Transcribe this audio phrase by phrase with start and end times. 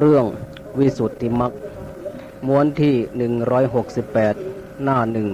[0.00, 0.24] เรื่อง
[0.78, 1.52] วิสุทธิมัก
[2.46, 2.94] ม้วนที่
[3.84, 5.28] 168 หน้าหนึ่ง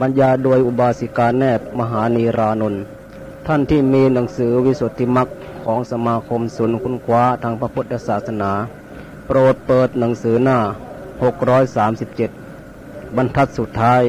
[0.00, 2.82] บรรยาโดยอุบาสิกาแนบมหานีรานนท์
[3.46, 5.28] ท่านที่มีหนังสือวิสุทธิมัก
[5.64, 8.52] ของสมาคมศูนย์คุณคว้าทางพระพุทธศาสนา
[9.26, 10.58] โปรดเปิดหนังสือหน้า
[12.32, 14.02] 637 บรรทัดสุดท้าย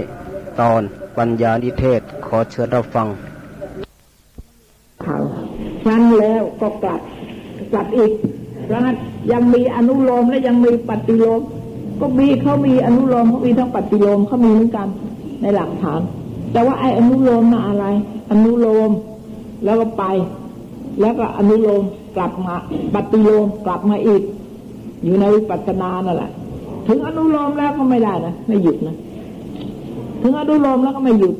[0.59, 0.81] ตอน
[1.17, 3.07] ปัญญานิเทศขอเชิญรับฟัง
[5.01, 5.15] เขา
[5.83, 7.01] ครั้นแล้วก็กลับ
[7.73, 8.11] กลับอีก
[8.73, 8.97] ราะงั้น
[9.31, 11.41] ยังมีอนุโลมและยังมีปฏิโลม
[12.01, 14.87] ก็มีเขามีอนุโลมเขามีทั้งปฏิโลมเขามีเหมือนกัน
[15.41, 16.01] ในหลักฐาน
[16.53, 17.85] แต่ว่าไอ้อนุโลมน่ะอะไร
[18.31, 18.91] อนุโลม
[19.65, 20.03] แล้วก็ไป
[21.01, 21.83] แล้วก็อนุโลม
[22.15, 22.55] กลับมา
[22.95, 24.21] ปฏิโลมกลับมาอีก
[25.03, 26.31] อยู่ในวิปัสสนานั่นแหละ
[26.87, 28.95] ถึงอนุโลมแล้วก็ไม่ได้นะไม่หยุดนะ
[30.21, 31.35] ถึงอนุโลมแล้วก็ไม่หยุด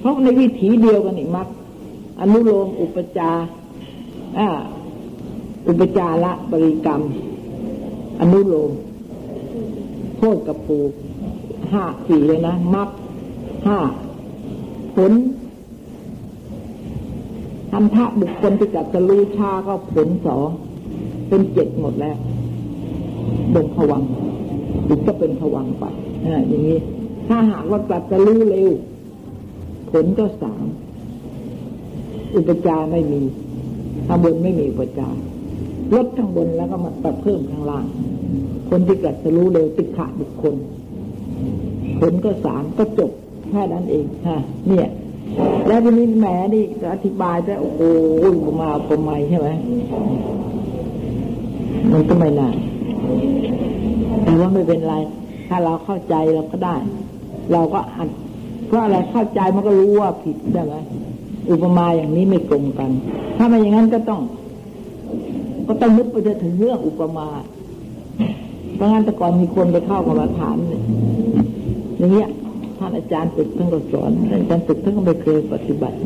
[0.00, 1.46] เพราะในวิถีเดียวกันอีกมัก
[2.20, 3.30] อนุโลมอุปจา
[4.38, 4.48] อ่า
[5.68, 7.02] อุปจาระบริกรรม
[8.20, 8.70] อนุโลม
[10.18, 10.78] โทษกับปู
[11.72, 12.88] ห้าสี่เลยนะมัก
[13.66, 13.78] ห้า
[14.96, 15.12] ผล
[17.70, 20.48] ทันทะบุคคลที่จัดจะรู้ชาก็ผลสอง
[21.28, 22.16] เป็นเจ็ดหมดแล้ว
[23.54, 24.02] บนผวัง
[24.88, 25.84] อีกก็เป็นผวังไป
[26.24, 26.78] ออย่างนี้
[27.28, 28.70] ถ้าหากว่าจัดจะรู้เร็ว
[29.90, 30.66] ผลก็สาม
[32.36, 33.20] อุปจาไม่มี
[34.06, 35.16] ข้างบนไม่มีอุปจาร
[35.94, 37.84] ลดข้างบนแล้วก็มาตัดเพิ่มข้างล่าง
[38.70, 40.54] คนที่กัดจะรู้เร็วติดขะบุคคล
[42.00, 43.10] ผลก็สามก็จบ
[43.48, 44.88] แค่นั้นเองฮะเนี่ย
[45.66, 47.80] แล้วทีนี้แหมนี่จะอธิบายแต่โอ้โห
[48.46, 49.48] ประมาประมาใช่ไหม
[51.92, 52.56] มันก็ไม่นาน
[54.24, 54.94] แต่ว่าไม่เป็นไร
[55.48, 56.76] ถ้าเราเข้าใจเราก็ได้
[57.52, 58.08] เราก็อัด
[58.66, 60.74] เพราะอะไรเข้าใจมันก็รู้ว่าผิดใช่ไหม
[61.50, 62.90] อุปมาอย่างนี้ไม่ตรงกัน
[63.36, 64.20] ถ้าไม่อย่างนั้นก็ต้อง
[65.72, 67.28] ก็ต้องนึกไปถึงเรื่องอุปมา
[68.74, 70.56] เพราะงั้นแต่ก่อนมีคนไปเข้ากรรมฐาน
[71.98, 72.28] อย่างเงี้ย
[72.78, 75.96] ท่านอาจารย์ตึกท่านก็สอนอาจารย์ตึกท่านก็ไม่เคยปฏิบัติ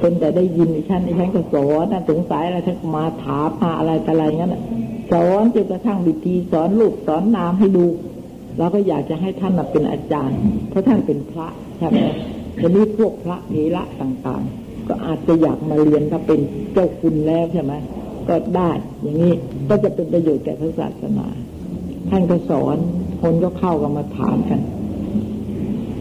[0.00, 4.56] คนแต่ได้ยินฉันฉันก็สอนท่านสงสัยอะไรท่านมาถามมาอะไรแต่อะไรงั้น
[5.12, 7.84] สอนจนกระทั่งวิธีสอนลูกสอนนามให้ดู
[8.58, 10.38] เราก็อยากจะให้ท่านเป็นอาจารย์
[10.70, 11.46] เพราะท่านเป็นพระ
[11.78, 11.98] ใช่ไหม
[12.62, 16.40] จะมีพวกพระเถระต่างๆ ก็อาจจะอยากมาเรียนถ้าเป็น
[16.72, 17.72] เจ้าคุณแล้วใช่ไหม
[18.28, 18.70] ก็ได้
[19.02, 19.32] อย่างนี้
[19.68, 21.26] ก็จะเป็นประโยชน์แก่พระศาสนา
[22.10, 22.76] ท่านก็สอน
[23.22, 24.60] คนก็เข้ากันมาถามกัน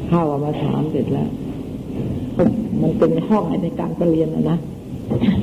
[0.09, 1.29] เข้ากันมาถามเสร็จแล้ว
[2.81, 4.57] มันเป็นห้องในการเรียนนะนะ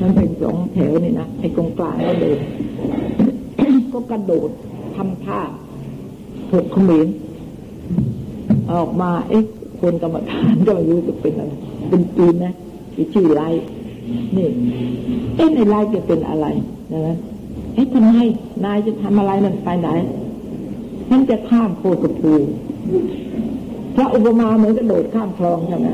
[0.01, 2.39] มันเป็นสองแถวนี่นะไอ้ตรงกลางก็เดิน
[3.93, 4.51] ก็กระโดด
[4.97, 5.41] ทำท่า
[6.51, 7.09] ถกขมิ้น
[8.73, 9.45] ออกมาเอ๊ะ
[9.81, 11.53] คนกรรมฐานก็ไม่รู้จะเป็นอะไร
[11.89, 12.55] เป็นจีนนะ
[13.15, 13.43] ชื่อไร
[14.37, 14.49] นี่
[15.37, 16.47] เอ๊ะในไรจะเป็นอะไร
[16.93, 17.17] นะ
[17.75, 18.15] เอ๊ะทำไม
[18.65, 19.89] นายจะทำอะไรนั่นไปไหน
[21.09, 22.33] ฉันจะข้ามโคตรภู
[23.97, 25.89] พระอุปมาเหมือนกระโดดข้ามคลองใช่ไหม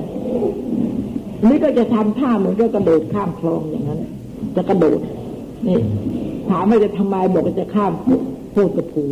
[1.49, 4.01] นี่ก็จะทำท่าเหมือนก็กระโดดข้ามคลองอย่างนั้น
[4.57, 5.01] จะกระโดด
[5.67, 5.79] นี่
[6.51, 7.93] ถามว่าจะทำไมบอกว่าจะข้าม
[8.53, 9.03] โคตรภู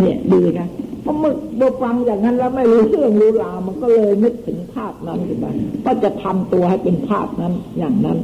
[0.00, 0.68] เนี่ยดีนะ
[1.10, 5.52] พอมึกบฟังอย่างนั้นแล้วไม่รู้เรื่องรู้ราวมันก็เลยนึกถึงภาพนั้นขึ้นมา
[5.86, 8.18] ก็จะทำตัวให้เป็นภาพนั้นอย่างนั้น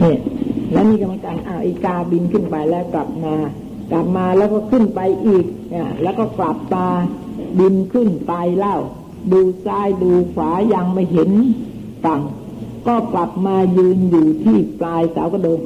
[0.00, 0.18] เนี่ย
[0.72, 3.34] แล้วนี่กรรมการอาอีกาบินขึ้นไปแล้วกลับมา
[3.90, 6.88] กลับมาแล้วก็ขึ้นไปอีกเนี่ยแล้วก็กลับตา
[7.58, 8.76] บินขึ้นไปเล่า
[9.32, 11.30] ดูซ้ายดูขวายังไม่เห็น
[12.04, 12.20] ฝั่ง
[12.86, 15.58] ก็กลับมายืนอยู่ที่ปลายเสากระโดง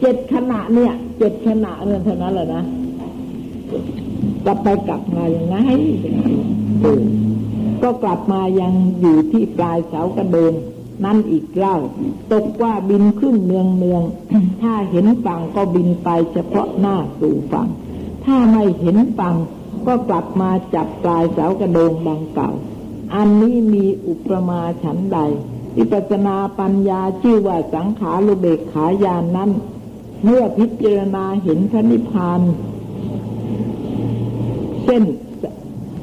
[0.00, 2.64] เจ็ดขณะเนี่ยเจ็ดขณะเนี่ยเท่านั้นแหละนะ
[4.44, 5.56] กลับไปกลับมาอย่างไง
[6.82, 7.02] เออ
[7.82, 10.52] ก็กลับมายังอยู่ที่ปลายเสากระโดง
[11.04, 11.76] นั่นอีกเล่า
[12.32, 14.02] ตกว่าบินขึ้นเมืองเมือง
[14.62, 17.68] ถ้าเห็นฝั่งก็บินไปเฉพาะหน้าสู่ฝั่ง
[18.24, 19.36] ถ้าไม่เห็นฝั่ง
[19.86, 22.50] ก็กลับมาจับปลายเสากระโดงดังเก่า
[23.14, 25.18] อันนี้มีอุปมาฉันใด
[25.76, 29.50] วิปัสนาปัญญาชื่อว่าสังขารุเบกขายานนั้น
[30.24, 32.40] เมื่อพิจารณาเห็นพระนิพพาน
[34.90, 35.04] เช่น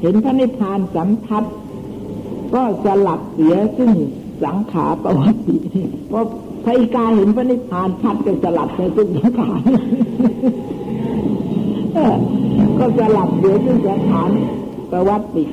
[0.00, 1.44] เห็นพระนิพพานสัมทัด
[2.54, 3.92] ก็สลับเสียซึ่ง
[4.44, 5.56] สังขารประวัติ
[6.08, 6.24] เพราะ
[6.64, 9.62] พระอิกาเห็นพระนิพพานชัดก็สลับเสียซึ่งสังขาร
[12.78, 14.30] ก็สลับเสียซึ่งสังขาร
[14.92, 15.44] ประวัติ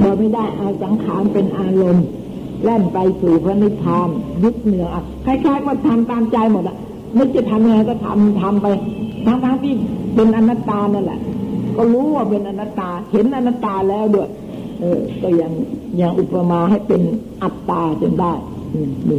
[0.00, 2.06] เราไม่ได้เอาสังขารเป็นอารมณ์
[2.64, 4.08] แล่นไปสู่พระนิพพาน
[4.42, 4.88] ยึดเหนือ
[5.24, 6.76] คล้ายๆว่าทำตามใจหมดอะ
[7.18, 8.66] นึกจะทำยังไงก็ทำทำไป
[9.26, 9.74] ทั้งๆที่
[10.14, 11.20] เป็นอนัตตานั่นแหละ
[11.76, 14.28] ก็รู้ว่าเป็นอนัตตา เห็นอนัตตาแล้วด้วย
[14.80, 15.52] เออ ก็ยัง
[16.00, 17.02] ยังอุปมาให้เป็น
[17.42, 18.32] อัตตาจนได้
[19.10, 19.18] ดู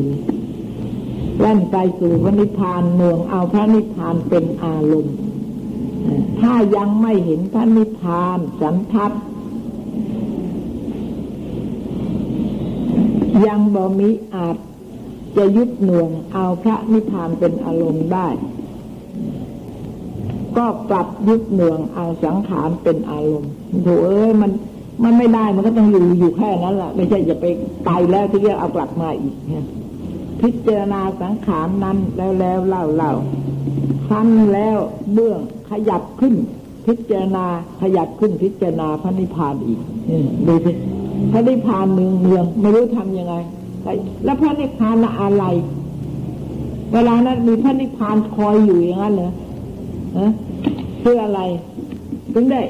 [1.40, 5.16] แล่นไปสู่พระนิพพานเมืองเอาพระนิพพานเป็นอารมณ์
[6.40, 9.12] ถ้ายังไม่เห็นพระนิพพานสันทัด
[13.48, 14.58] ยังบ่มีอาจ
[15.38, 18.28] จะยึดหน่วงเอาพระนิพพานเป็นอารมณ์ได้
[20.58, 23.52] ก็กลับยึดหน่วงเอาสังขารเป็นอารมณ์
[23.84, 24.52] โถเอ้ยมัน
[25.04, 27.46] มันไม่ได้มันก็ต้องอยู่อยู่แค่นั้นแหละไม่ใช่จะไป
[27.86, 29.36] ไปแล้วที่จะเอากลับมาอีก
[30.42, 33.14] พิจารณาสังขารนั้นแล้วแล้วเล่าเล่า
[34.08, 34.78] คั้นแล้ว
[35.14, 35.40] เบื้อง
[35.70, 36.34] ขยับขึ้น
[36.88, 37.46] พิจารณา
[37.82, 39.80] ขยับขึ้นพิจารณาพระนิพพานอีก
[40.48, 40.72] ดูสิ
[41.32, 43.36] พระนิพพานเมืองเมืองไม่รู้ทำยังไง
[44.26, 45.46] แล้วพระนิพพานอะไร
[46.94, 49.32] เวลานั้นมีพระนิพพานคอยอยู่อย่างนั้นเหรอ
[51.02, 51.42] เพื่ออะไร
[52.34, 52.62] ถึงได้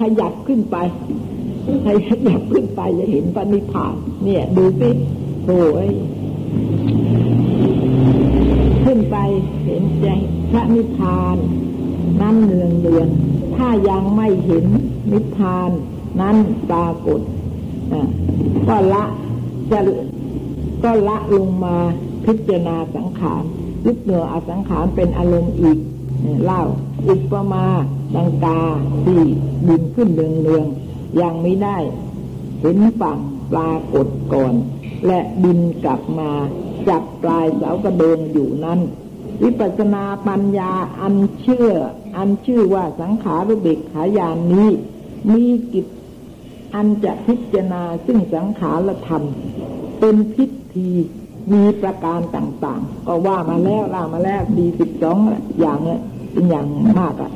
[0.00, 0.76] ขยับขึ้นไป
[1.86, 1.88] ข
[2.26, 4.90] ยับขึ้นไปจะเห็นพระนิพานเนี่ย ดูสิ
[5.46, 5.88] โอ้ย
[8.84, 9.16] ขึ้นไป
[9.64, 10.06] เห็นใจ
[10.50, 11.36] พระนิพพาน
[12.20, 13.08] นั้นเนืองเนือง
[13.56, 14.64] ถ้ายังไม่เห็น
[15.12, 15.70] นิพพาน
[16.20, 16.36] นั้น
[16.70, 17.20] ปรากฏ
[18.68, 19.04] ก็ละ
[19.70, 19.78] จะ
[20.84, 21.76] ก็ละลงมา
[22.24, 23.42] พิจารณาสังขาร
[23.84, 25.78] ยึดเหนืออสังขารเป็นอารมณ์อีก
[26.44, 26.62] เล่า
[27.08, 27.66] อุปมา
[28.14, 28.60] ดังกา
[29.04, 29.20] ที่
[29.68, 30.66] บินขึ้นเรืองเรือง
[31.20, 31.78] ยังไม่ได้
[32.60, 33.18] เห็นฝั่ง
[33.50, 34.54] ปลากฏก่อน
[35.06, 36.30] และบินกลับมา
[36.88, 38.80] จับปลายเสากระโดงอยู่นั้น
[39.42, 41.70] วิปัสนาปัญญาอันเชื่อ
[42.16, 44.68] อันชื่อว่าสังขารุเบกขายานนี้
[45.32, 45.86] มีกิจ
[46.74, 49.22] อันจะพิจารณาซึ่งสังขารธรรม
[50.00, 50.90] เป็นพิธี
[51.52, 55.18] มีประการต่างๆ ก็ว่ามาแล้วล่ามาแล้วดีสิบสอง
[55.60, 56.00] อย่างเนี่ย
[56.34, 56.66] เป็นอย่าง
[57.00, 57.32] มากอะ่ะ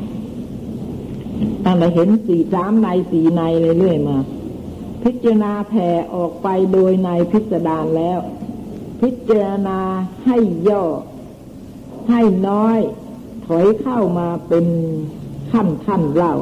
[1.65, 3.43] ตั้งแต่เห็นสี่สามในสี่ใน
[3.79, 4.17] เรื่อยๆมา
[5.03, 8.19] พิจารณาแผ่ออกไปโดยในพิสดารแล้ว
[9.01, 9.81] พิจารณา
[10.25, 10.37] ให้
[10.69, 10.85] ย่อ
[12.09, 12.79] ให้น้อย
[13.47, 14.67] ถอยเข้ามาเป็น
[15.53, 16.35] ขั้นขั้นเล่า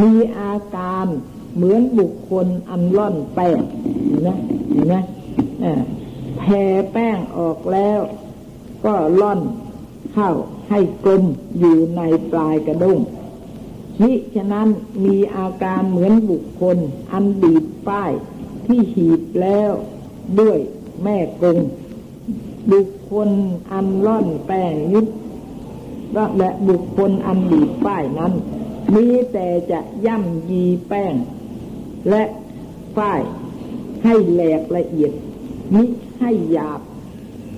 [0.00, 1.06] มีอาการ
[1.54, 3.60] เหมือนบุคคลอันล่อนแป้ง
[4.06, 4.30] เห็นไหม
[4.72, 4.96] เห็นไหม
[6.38, 6.62] แผ่
[6.92, 8.00] แป้งออกแล้ว
[8.84, 9.40] ก็ล่อน
[10.14, 10.30] เข้า
[10.68, 11.24] ให้กลม
[11.58, 12.02] อยู่ใน
[12.32, 12.98] ปลายกระด้ง
[14.00, 14.68] มิฉะนั้น
[15.04, 16.78] มีอาการเหมือนบุคคล
[17.12, 18.12] อันดีดป้าย
[18.66, 19.70] ที่หีบแล้ว
[20.40, 20.58] ด้วย
[21.02, 21.58] แม่กง
[22.72, 23.28] บุคคล
[23.72, 25.06] อันล่อนแป้งยึด
[26.38, 28.32] และบุคคลอันดีดป้ายนั้น
[28.94, 31.14] มีแต่จะย่ำยีแป้ง
[32.10, 32.22] และ
[32.98, 33.20] ป้าย
[34.04, 35.12] ให้แหลกละเอียด
[35.74, 35.84] มิ
[36.20, 36.80] ให้หยาบ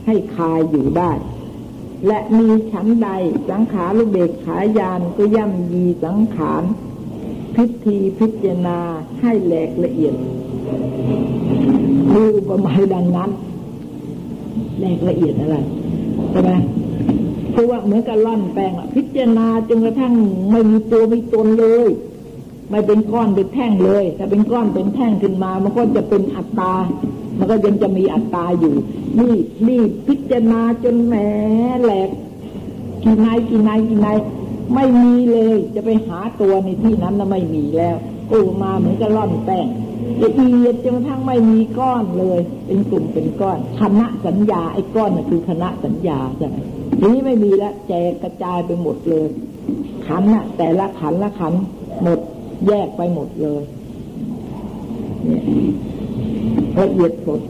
[0.06, 1.12] ให้คายอยู่ได้
[2.06, 3.08] และมีฉันใด
[3.50, 6.62] สังขารลูเบกขายานก็ย่ำยีสังขาร
[7.54, 8.78] พิธีพิจารณา
[9.20, 10.14] ให้แหลกละเอียด
[12.12, 13.30] มีอุปมาดังนั้น
[14.78, 15.56] แหลกละเอียดอะไร
[16.30, 16.50] ใช่ไหม
[17.52, 20.14] เพราะว่าเหมือนกับล่อนแป้งอะพิจารณาจนกระทั่ง
[20.50, 21.88] ไม่มีตัวไม่ตนเลย
[22.70, 26.74] ไม่เป็นก้อนเป็นแท่งเลย ถ้าเป็นก้อนเป็นแท่งขึ้นมา มันก็จะเป็นอัตตา
[27.42, 28.74] มันก็ยังจะมีอัตตาอยู่
[29.18, 29.34] นี่
[29.68, 31.14] นี่พิจารณาจนแหม
[31.82, 32.10] แหลก
[33.02, 34.18] กี่นายกี่นายกี่นาย
[34.74, 37.96] ไม่มีเลยจะไปหาตัวในที่นั้นแล้วไม่มีแล้ว
[38.28, 39.66] โอ้มาเหมือนกับล่อนแป้ง
[40.22, 46.56] ละเอียดจนกระทั่งไม่มีก้อนเลย เป็นกลุ่มเป็นก้อนคณะสัญญาไอ้ก้อนน่ะคือคณะสัญญาใช่ไหม
[46.98, 49.28] ทีนี้ไม่มีแล้วแจกกระจายไปหมดเลย
[50.06, 51.52] ขันน่ะ แต่ละขันละขัน
[52.02, 52.18] หมด
[52.68, 53.62] แยกไปหมดเลย
[55.24, 55.42] เนี่ย
[56.80, 57.40] ละเอียดสด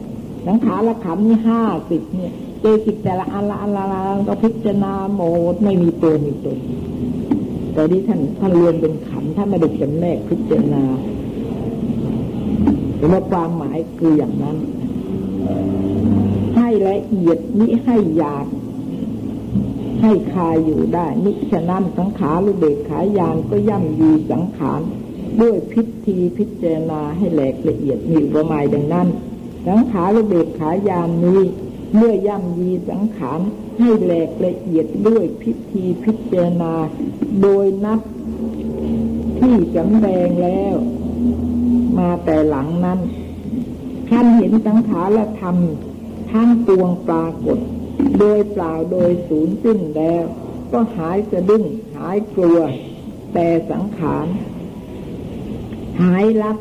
[0.47, 5.21] สังขารละขันนี่ห้าสิบเนี่ยเจสิกแต่ละอันละอันละอันก็พิจารณาหม
[5.53, 6.57] ดไม่มีตัวมีตน
[7.73, 10.83] แต่ที่ท่านท่านเรียนเป็นขันท่านไม่ได้จำแนกพิจารณา
[12.97, 14.57] แต่ว่าความหมายคืออย่างนั้น
[16.55, 18.47] ให้ละเอียดนี้ให้หยาบ
[20.01, 24.81] ให้คายอยู่ได้นิฉะนั้นสังขารหรือเบกขายานก็ย่ำยีสังขาร
[25.41, 29.07] ด้วยพิธีพิจารณาให้แหลกละเอียดมีประมาดังนั้น
[29.67, 31.41] สังขารระเบิดขายามนี้
[31.95, 33.39] เมื่อย่ำยีสังขาร
[33.77, 36.73] ให้แหลกละเอียดด้วยพิธีพิจารณา
[37.41, 37.99] โดยนับ
[39.39, 40.75] ที่จำแดงแล้ว
[41.97, 42.99] มาแต่หลังนั้น
[44.09, 45.55] ท่านเห็นสังขารและธรรม
[46.31, 47.57] ทั้งปวงปรากฏ
[48.19, 50.23] โดยเปล่าโดยศูนย์สิ้นแล้ว
[50.71, 51.63] ก็หายสะดุ้ง
[51.95, 52.59] หายกลัว
[53.33, 54.27] แต่สังขาร
[56.01, 56.57] หายรับ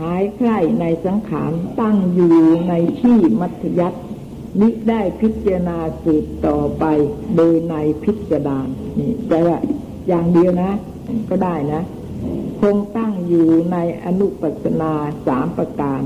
[0.00, 2.36] หายใคร่ในสังขารตั้งอยู่
[2.68, 3.98] ในที่มัธยัติ
[4.60, 6.84] นิได้พิจารณาสืบต่อไป
[7.36, 8.58] โดยในพิจารณา
[8.98, 9.56] นี่แต่ว่า
[10.08, 10.72] อย่างเดียวนะ
[11.30, 11.82] ก็ได้นะ
[12.60, 14.92] คงตั้งอยู่ในอนุปัสนา
[15.26, 16.00] สามประการ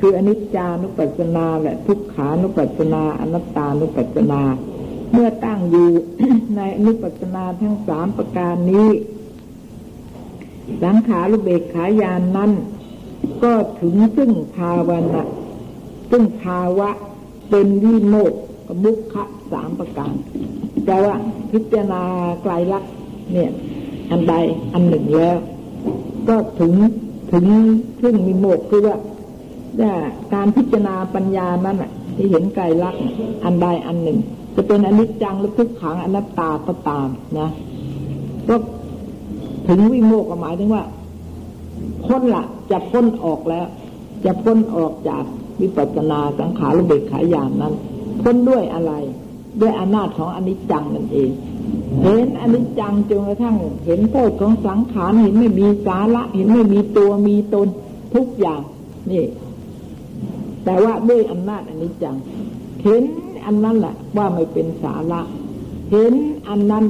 [0.00, 4.42] คืออนิจจานุปัสนาและทุกขานุปัสนาอนัตตานุปัสนา
[5.12, 5.88] เมื่อตั้งอยู่
[6.56, 8.88] ในอนุปัสนาทั้งสามประการนี้
[10.82, 12.50] สังขารุเบกขายานนั้น
[13.42, 15.22] ก็ถึงซึ่งภาวนะ
[16.10, 16.90] ซึ่งภาวะ
[17.50, 18.32] เป็นวิโมก
[18.66, 20.14] ขมุขะสามประการ
[20.86, 21.14] แต่ว่า
[21.52, 22.02] พิจารณา
[22.42, 22.92] ไกลลักษณ์
[23.32, 23.50] เนี่ย
[24.10, 24.34] อันใด
[24.72, 25.36] อันหนึ่งแล้ว
[26.28, 26.72] ก็ถึง
[27.32, 27.44] ถึง
[28.02, 28.96] ซึ่งมีโมกคือว่า
[30.34, 31.76] การพิจารณาปัญญานั้น
[32.16, 33.02] ที่เห็นไกลลักษณ์
[33.44, 34.18] อันใดอันหนึ่ง
[34.54, 37.08] จะเป็นอนิจจังหรือทุกขังอนัตตาก็ตาม
[37.38, 37.48] นะ
[38.48, 38.56] ก็
[39.66, 40.84] ถึงวิโมกหมายถึงว่า
[42.04, 43.66] พ้นละจะพ้นออกแล้ว
[44.24, 45.24] จะพ้นออกจาก
[45.60, 47.74] วิปัสสนาสังขารเบกขายานนั้น
[48.22, 48.92] พ้นด้วยอะไร
[49.60, 51.30] ด้วยอำนาจของอนิจจังนั่นเอง
[52.02, 53.56] เห็นอนิจจังจนกระทั่ง
[53.86, 57.68] เห็นโทษของสังขารเห็นไม่มีสาระ เห็นไม่มีตัวมีตน
[58.14, 58.60] ทุกอย่าง
[59.10, 59.24] นี่
[60.64, 62.16] แต่ว่าด้วยอำนาจอนิจจัง
[62.84, 63.02] เห็น
[63.46, 65.20] อันนั้นแหละว่าไม่เป็นสาระ
[65.92, 66.12] เห็น
[66.48, 66.84] อันนั้น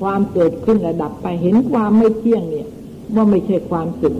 [0.00, 2.68] ความเกิดขึ้นระดับไป เห็นความไม่เที่ยงเนี่ย
[3.14, 4.16] ว่าไม่ใช่ความสุข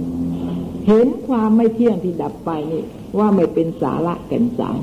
[0.88, 2.83] เห็นความไม่เที่ยงที่ดับไปนี่
[3.19, 4.78] ว่าไม่เป็นสาระแก่นสาร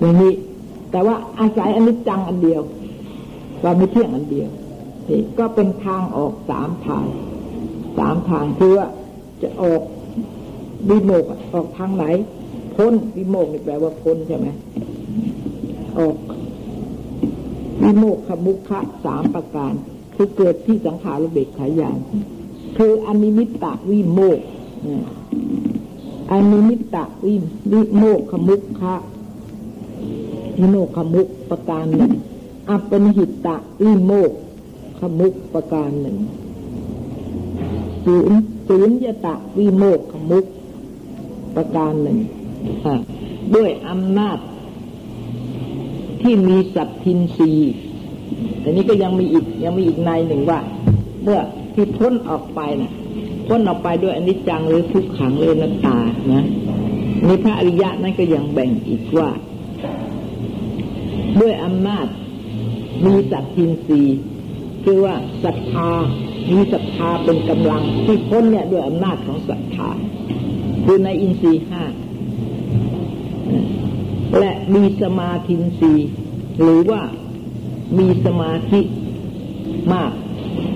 [0.00, 0.32] อย่างนี้
[0.90, 2.62] แต่ว่าอาศัยอนิจจังอันเดียว
[3.60, 4.48] คว่าไม่เที่ยงอันเดียว
[5.08, 7.04] นี่ก็เป็นทางออกสามทาง
[7.98, 8.86] สามทางคือว่า
[9.42, 9.82] จะออก
[10.88, 12.04] วิโมกข์ออกทางไหน
[12.76, 14.46] พ้นวิโมกข์นี่แปลว่าพ้นใช่ไหม
[15.98, 16.16] ออก
[17.82, 19.72] วิโมกขมุขะสามประการ
[20.16, 21.98] คือเกิดที่สังขารุเบกขาญาณ
[22.76, 24.40] คืออนิมิตตวิโมกข์
[26.32, 26.96] อนิมิตต
[27.26, 27.34] วิ
[27.72, 28.94] วิโมกขมุขะ
[30.58, 32.12] วิโมกขมุขประการหนึ่ง
[32.70, 33.48] อัปปณิหิต
[33.84, 34.30] วิโมก
[35.00, 36.16] ขมุขประการหนึ่ง
[38.04, 40.44] ศูนย์ศูนย์ยตะวิโมกขมุก
[41.56, 42.18] ประการหนึ่ง
[43.54, 44.38] ด้วยอำนาจ
[46.22, 47.52] ที่มีสัตทินรี
[48.60, 50.58] แต่นี้ก็ยังมีอีกยังมีอีกในหนึ่งว่า
[51.22, 51.40] เมื่อ
[51.74, 52.92] ที่พ้นออกไปนะ่ะ
[53.46, 55.98] พ้นออกไปด้วยอนิจจังหรือทุกขังหรือนัตตา
[56.32, 56.44] นะ
[57.26, 59.28] ในพระอริยะนั้นก็ยังแบ่งอีกว่า
[61.40, 62.06] ด้วยอำนาจ
[63.04, 64.02] มีสัตทินรี
[64.84, 65.14] คือว่า
[65.44, 65.90] ศรัทธา
[66.50, 69.88] มีศรัทธาเป็นกำลังที่พ้นเนี่ยด้วยอำนาจของศรัทธา
[70.84, 71.82] คือในอินทรีห้า
[74.38, 75.94] และมีสมาธินรี
[76.60, 77.02] หรือว่า
[77.98, 78.80] มีสมาธิ
[79.92, 80.12] มาก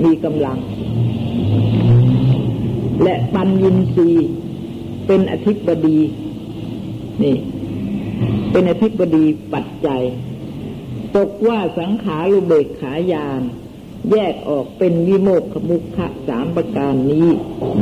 [0.04, 0.58] มีกำลัง
[3.02, 4.10] และปัญญินรี
[5.06, 5.98] เป็นอธิบดี
[7.22, 7.36] นี่
[8.52, 9.24] เป็นอธิบดี
[9.54, 10.02] ปัจจัย
[11.16, 13.42] ตกว่าสังขารุเบกขายาน
[14.10, 17.28] แยกออกเป็นวิโมกขมุขะสามประการนี้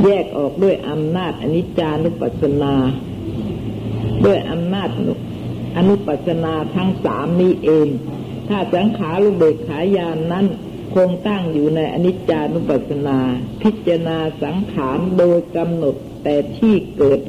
[0.03, 2.73] แยกออกด้วยอำนาจอนิจจานุปัสสนา
[4.25, 4.89] ด้วยอำนาจ
[5.77, 7.87] อนุปัสสนาทั้งสามนี้เอง
[8.49, 10.45] ถ้าสังขารุเบกขายานนั้น
[10.95, 13.19] คงตั้งอยู่ในอนิจจานุปัสสนา
[13.61, 17.19] พิจารณาสังขารโดยกำหนดแต่ที่เกิด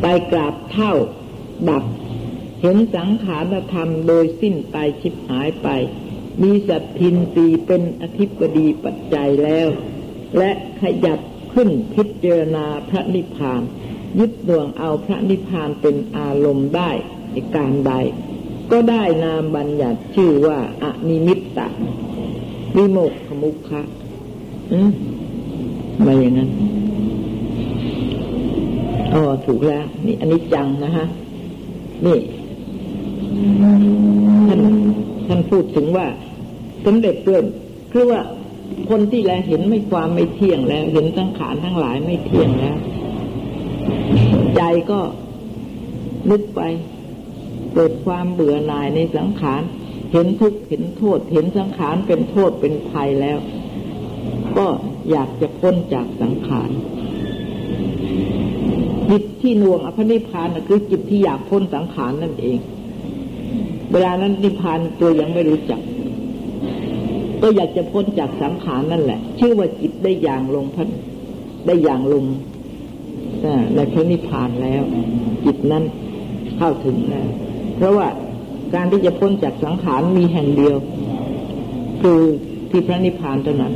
[0.00, 0.92] ไปกราบเท่า
[1.68, 1.84] ดับ
[2.60, 5.68] เห็นสังขารธรรมโดยสิ้นไปชิบหายไป
[6.42, 9.68] มีสัตทินตีเป็นอธิปดีปัจจัยแล้ว
[10.38, 11.20] และขยับ
[11.52, 13.62] ขึ้นพิจารณาพระนิพพาน
[14.18, 16.90] ยึดดวงเอาพระนิพพานเป็นอารมณ์ได้
[17.32, 17.92] ในการใด
[18.70, 21.68] ก็ได้นามบัญญัติชื่อว่าอนิมิตตะ
[22.76, 23.82] วิโมกขมุขะ
[24.72, 24.90] อืม
[26.06, 26.48] มาอย่างนั้น
[29.12, 31.06] อ๋อถูกแล้ว นี่อันนี้จังนะฮะ
[32.06, 32.18] นี่
[34.48, 34.60] ท่าน
[35.26, 36.06] ท่านพูดถึงว่า
[36.84, 37.44] สมเด็จเกิน
[37.92, 38.20] คือว่า
[38.90, 42.76] คนที่แลเห็นไม่ความไม่เที่ยงแล้ว เห็นทั้งขานทั้งหลายไม่เที่ยงแล้ว
[44.56, 45.00] ใจก็
[46.30, 46.60] นึกไป
[47.74, 49.62] เกิดความเบื่อหน่ายในสังขาร
[50.12, 53.38] เห็นทุกข์เห็นโทษ เห็นสังขารเป็นโทษเป็นภัยแล้ว
[54.58, 54.66] ก็
[55.10, 56.70] อยากจะพ้นจากสังขาร
[59.10, 62.58] จิตที่น่วงอภินิพานคือจิตที่อยากพ้นสังขารนั่นเอง
[63.92, 65.80] เวลานั้นนิพพานตัวยังไม่รู้จัก
[67.42, 70.88] ก็อยากจะพ้นจากสังขารนั่นแหละ ชื่อว่าจิตได้อย่างลงพัน
[71.66, 72.24] ได้อย่างลง
[73.74, 74.82] ในพระนิพพานแล้ว
[75.44, 75.84] จิตนั้น
[76.58, 77.28] เข้าถึงแล้ว
[77.76, 78.08] เพราะว่า
[78.74, 80.76] การที่จะพ้นจากสังขารมีแห่งเดียว
[82.02, 82.20] คือ
[82.70, 83.72] ที่พระนิพพานเท่านั้น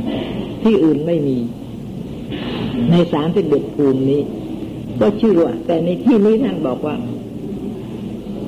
[0.63, 1.37] ที่อื่นไม่มี
[2.91, 4.21] ในสารสิบเอ็ดภูมินี้
[4.99, 6.95] ก็ชื่อว่า แต่ในที่นี้ท่านบอกว่า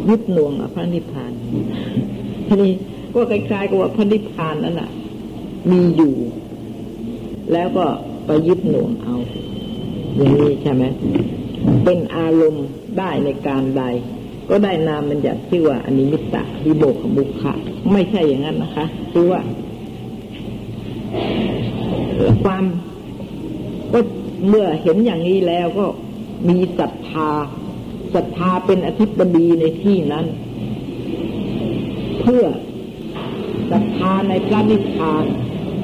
[0.09, 1.31] ยึดหน่วงพระนิพพาน
[2.47, 2.71] ทีนี้
[3.13, 4.89] ก็คล้ายๆกับว่าพระนิพพานนั่นแหะ
[5.71, 6.13] มีอยู่
[7.53, 7.85] แล้วก็
[8.25, 9.15] ไปยึดหน่วงเอา
[10.15, 10.83] อย่างนี้ใช่ไหม
[11.83, 13.83] เป็นอารมณ์ได้ในการใด
[14.49, 17.53] ก็ได้นามมันอยากที่ว่าอนิมิตตะวิโบกบุคคะ
[17.93, 19.41] ไม่ใช่อย่างนั้นนะคะ คือว่า
[22.43, 22.63] ความ
[23.93, 23.99] ก็
[24.47, 25.85] เมื่อเห็นอย่างนี้แล้วก็
[26.49, 27.29] มีศรัทธา
[28.13, 30.25] ศรัทธาเป็นอธิบดีในที่นั้น
[32.21, 32.43] เพื่อ
[33.71, 35.25] ศรัทธาในพระนิพพาน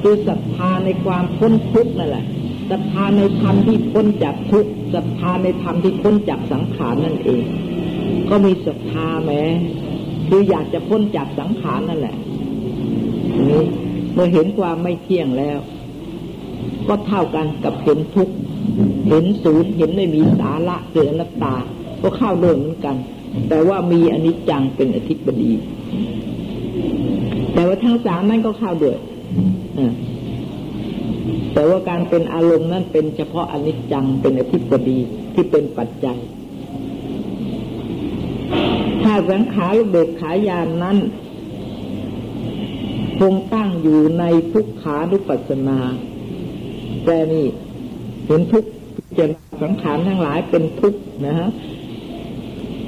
[0.01, 2.25] คือศรัทธาในความพ้นทุกข์นั่นแหละ
[2.69, 7.43] ศรัทธาในธรรมที่พ้นจากทุกข์ศรัทธาในธรรมที่พ้นจากสังขารนั่นเอง
[8.29, 9.41] ก็มีศรัทธาแม้
[10.27, 12.15] คืออยากจะพ้นจากสังขารนั่นแหละ
[13.49, 13.63] นี้
[14.13, 15.59] เมื่อเห็นความไม่เที่ยงแล้ว
[16.87, 18.35] ก็เท่ากันกับเห็นทุกข์
[19.09, 21.55] เห็นศูนย์เห็นไม่มีสาระเกิดอนัตตา
[22.01, 22.95] ก็เข้าด้วยเหมือนกัน
[23.49, 25.51] แต่ว่ามีอนิจจังเป็นอธิบดี
[27.53, 28.97] แต่ว่าทั้งสามนั่นก็เข้าเด้วย
[31.53, 34.99] แต่ว่าการเป็นอารมณ์นั้นเป็นเฉพาะอนิจจังเป็นอธิบดี
[35.33, 36.17] ที่เป็นปัจจัย
[39.31, 40.97] สังขารเบกขายานนั้น
[43.19, 45.79] คงตั้งอยู่ในทุกขานุปัสสนา
[47.05, 47.47] แต่นี่
[48.25, 48.65] เห็นทุก
[49.15, 49.31] เจน
[49.63, 50.93] สังขารทั้งหลายเป็นทุก
[51.25, 51.49] นะฮะ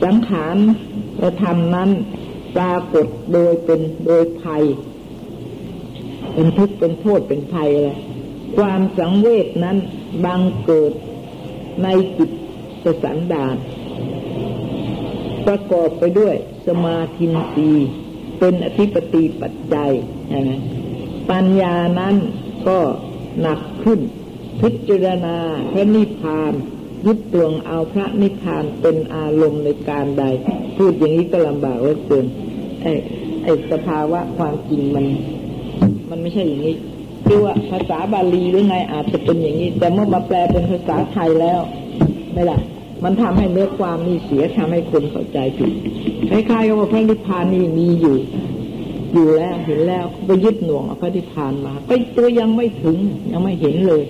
[0.03, 0.55] สังขาร
[1.17, 1.89] เราทำนั้น
[2.55, 4.63] ปรากฏโดยเป็นโดยภัย
[6.33, 7.97] เป็นทุกข์เป็นโทษเป็นภัยเลย
[8.57, 9.77] ความสังเวชนั้น
[10.25, 10.93] บังเกิด
[11.83, 12.31] ในจิต
[13.03, 13.55] สันดาน
[15.47, 16.35] ประกอบไปด้วย
[16.67, 17.73] สมาธินี
[18.39, 19.91] เป็นอธิปติปัจจัย
[20.49, 20.59] นะ
[21.31, 22.15] ปัญญานั้น
[22.67, 22.79] ก็
[23.41, 23.99] หนักขึ้น
[24.61, 25.37] พิจารณา
[25.71, 26.53] พระนิพพาน
[27.05, 30.23] ยึดตวงเอาพระนิพพานเป็นอารมณ์ในการใด
[30.77, 32.25] พูดอย่างนี้ก็ลำบากว่าเกิน
[32.81, 32.91] ไอ้
[33.43, 35.05] ไอ้สภาวะความจริงมัน
[36.09, 36.75] มันไม่ใช่อย่างนี้
[37.25, 41.59] คือว่าภาษาบาลีหรือไงอาจจะเป็นอย่างนี้ แต่เมื่อมาแปลเป็นภาษาไทยแล้ว
[42.33, 42.57] ไม่ล่ะ
[43.03, 45.71] มันทำให้เนื้อความนี่เสียทำให้คนเข้าใจผิด
[46.29, 48.17] คล้ายๆกับว่าพระนิพพานนี่มีอยู่
[49.13, 52.97] อยู่แล้วเห็นแล้วไปยึดหน่วงพระนิพพานมาไปตัวยังไม่ถึง
[53.31, 54.03] ยังไม่เห็นเลย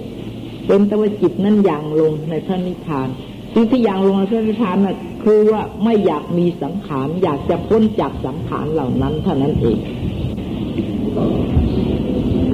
[0.67, 3.07] เป็นตะวันจิตนั้นอย่างลงในพระนิพพาน
[3.53, 9.77] ที่ที่อย่างลงในพระนิพพานน่ะคือว่าไม่อยากมีสังขารอยากจะพ้นจากสังขารเหล่านั้นเท่านั้นเอง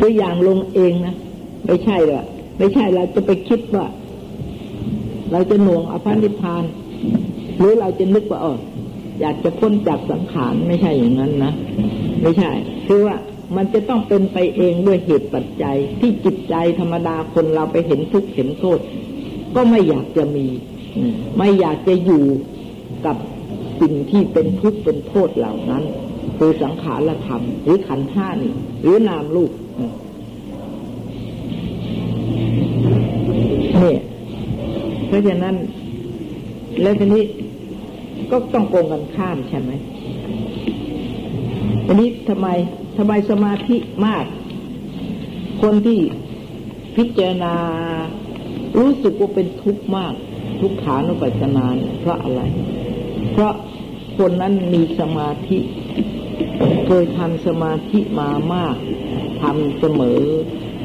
[0.01, 1.15] ตัวอย่างลงเองนะ
[1.65, 2.23] ไม่ใช่หรอ
[2.57, 3.85] ไม่ใช่เราจะไปคิดว่า
[5.31, 6.63] เราจะหน่วงอภันิพาน
[7.57, 8.55] หรือเราจะนึกว่าอ๋อ
[9.21, 11.53] อยากจะพ้นจากสังขารไม่ใช่อย่างนั้นนะ
[12.21, 12.51] ไม่ใช่
[12.87, 13.15] คือว่า
[13.55, 18.79] มันจะต้องเป็นไปเองด้วยเหตุปัจจัย ที่จิตใจธรรมดาคนเราไปเห็นทุกข์เห็นโทษ
[19.55, 20.45] ก็ไม่อยากจะมี
[21.37, 22.25] ไม่อยากจะอยู่
[23.05, 23.17] กับ
[23.81, 25.83] สิ่งที่เป็นทุกข์เป็นโทษเหล่านั้น
[26.37, 29.51] คือสังขารธรรม หรือขันธ์ห้านี่หรือนามรูป
[33.79, 33.99] เนี่ย
[35.13, 35.55] ราะฉะนั้น
[36.81, 37.23] แล้วทีนี้
[38.31, 39.71] ก็ต้องโกงกันข้ามใช่ไหม
[41.87, 42.47] อันนี้ทำไม
[42.97, 44.25] ทำไมสมาธิมาก
[45.61, 45.99] คนที่
[46.95, 47.55] พิจารณา
[48.77, 50.13] รู้สึกว่าเป็นทุกข์มาก
[50.61, 51.65] ทุกขานุปัสสนา
[52.01, 52.41] เพราะอะไร
[53.31, 53.53] เพราะ
[54.17, 55.59] คนนั้นมีสมาธิ
[56.87, 58.75] เคยทำสมาธิมามาก
[59.41, 60.21] ทำเสมอ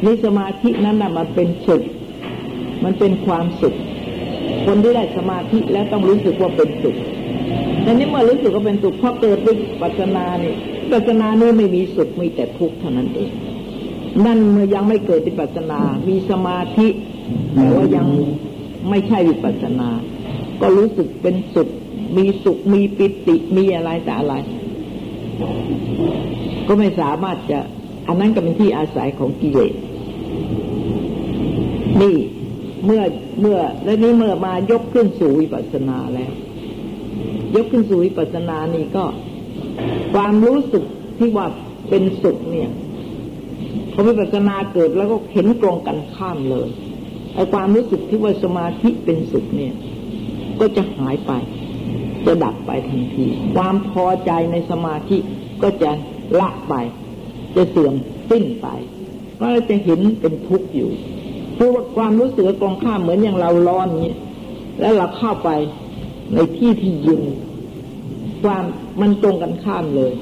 [0.04, 1.82] ในสมาธินั้นนะมันเป็นสุข
[2.84, 3.74] มันเป็นความสุข
[4.68, 6.96] คนที่ได้สมาธิแล้วต้องรู้สึกว่าเป็นสุข
[7.82, 10.56] แต่นี้เมื่อรู้สึกว่าเป็นสุขพอเกิดวิปัสนาเนี่ย
[10.92, 13.30] ปัสนาเนี่ยไม่มีสุขมีแต่ทุกข์เท่านั้นเอง
[14.26, 16.88] นั่นเมื่อยังไม่เกิดวิปัสนา มีสมาธิ
[17.54, 18.06] แต่ว่ายัง
[18.90, 19.88] ไม่ใช่วิปัสนา
[20.60, 21.68] ก็รู้สึกเป็นสุข
[22.16, 24.34] มีสุขมีปิติมีอะไรแต่อะไร
[26.66, 27.58] ก็ไม่สามารถจะ
[28.08, 29.74] อันนั้นก็เป็นที่อาศัยของกิเลส
[32.02, 32.16] นี่
[32.84, 33.02] เมื่อ
[33.40, 36.32] เมื่อแล้วนี้เมื่อมายกขึ้นสู่วิปัสสนาแล้ว
[37.54, 39.04] ยกขึ้นสู่วิปัสสนานี่ก็
[40.14, 40.84] ความรู้สึก
[41.18, 41.46] ที่ว่า
[41.88, 42.70] เป็นสุขเนี่ย
[43.92, 46.68] พอวิปัสสนาเกิดแล้วก็เห็นตรงกันข้ามเลย
[47.34, 49.74] ไอ้ความรู้สึกที่ว่าสมาธิเป็นสุขเนี่ย
[50.60, 51.32] ก็จะหายไป
[52.26, 55.18] จะดับไปทันที ความพอใจในสมาธิ
[55.62, 55.90] ก็จะ
[56.40, 56.74] ละไป
[57.56, 57.94] จะเสื่อม
[58.30, 58.66] สิ้นไป
[59.40, 60.90] ก็จะเห็นเป็นทุกข์อยู่
[61.58, 64.12] คือว่าความรู้สึกกองข้ามเหมือนอย่างเราร้อนนี้
[64.80, 65.50] แล้วเราเข้าไป
[66.34, 67.22] ในที่ที่เย็น
[68.42, 68.64] ความ
[69.00, 70.12] มันตรงกันข้ามเลย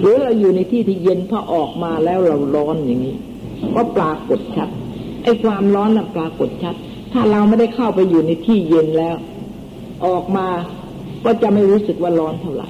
[0.00, 3.16] หรือเราอยู่ในที่ที่เย็นพอออกมาแล้วเราร้อนอย่างนี้
[3.74, 4.68] ก็ปรากฏชัด
[5.22, 6.74] ไอ้ความร้อนน่ะปรากฏชัด
[7.12, 9.16] ถ้าเราไม่ได้เข้าไปอยู่ในที่เย็นแล้ว
[10.06, 10.46] ออกมา
[11.24, 12.68] ก็จะไม่รู้สึกว่าร้อนเท่าไหร่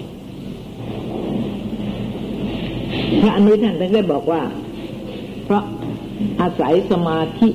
[3.20, 4.42] พระอนุท่านได้บอกว่า
[5.44, 5.62] เพราะ
[6.40, 7.48] อาศัยสมาธิ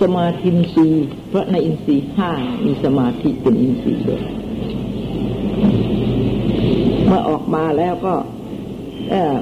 [0.00, 2.30] สมาธินทรีย์เพราะในอินทรีย์ห้า
[2.64, 4.22] มีสมาธิเป็นอินทรีย์ด้วย
[7.06, 8.14] เมื่อออกมาแล้วก็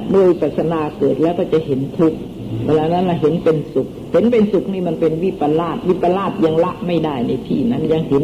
[0.09, 2.19] เมื่อปัสนาเกิดแล้วก็จะเห็นทุกข์
[2.65, 8.23] เวลานั้นเราเห็นเป็นสุข เห็นเป็นสุขนี่มันเป็นวิปลาสวิปลาสยังละไม่ได้ในที่นั้นยังเห็น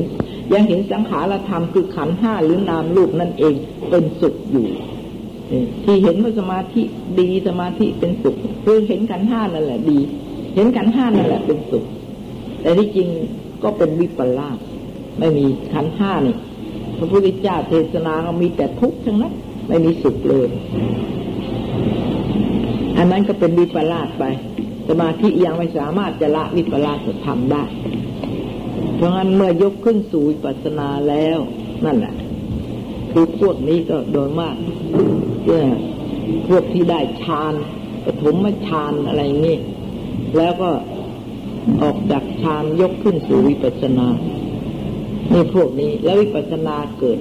[0.54, 3.54] ยังเห็นสังขารธรรมคือขันห้าหรือนามรูปนั่นเอง
[3.90, 4.68] เป็นสุขอยู่
[5.84, 6.82] ที่เห็นว่าสมาธิ
[7.20, 8.36] ดีสมาธิเป็นสุข
[8.66, 10.00] คือเห็นขันห้านั่นแหละดี
[10.56, 11.86] เห็นขันห้านั่นแหละเป็นสุข
[12.62, 13.10] แต่ที่จริง
[13.63, 14.58] ก็เป็นวิปลาส
[15.20, 16.36] ไม่มีขันห้านี่
[16.98, 19.34] พระพุทธเจ้าเทศนาก็มีแต่ทุกข์ทั้งนั้น
[19.67, 20.48] ไม่มีสุขเลย
[22.98, 24.24] อันนั้นก็เป็นวิปลาสไป
[24.88, 27.63] สมาธิยังไม่สามารถจะละวิปลาสธรรมได้
[28.96, 31.38] เพราะงั้นเมื่อยกขึ้นสู่ปัสนาแล้ว
[31.86, 32.13] นั่นแหละ
[33.12, 34.56] คือพวกนี้ก็โดยมาก
[35.46, 35.67] เนี่ย
[36.50, 37.54] พวกที่ได้ฌาน
[38.06, 38.36] ปฐม
[38.67, 39.58] ฌานอะไรนี่
[40.38, 40.70] แล้วก็
[41.82, 44.08] ออกจากฌานยกขึ้นสู่วิปัสนา
[45.32, 47.19] นี่พวกนี้แล้ววิปัสนาเกิด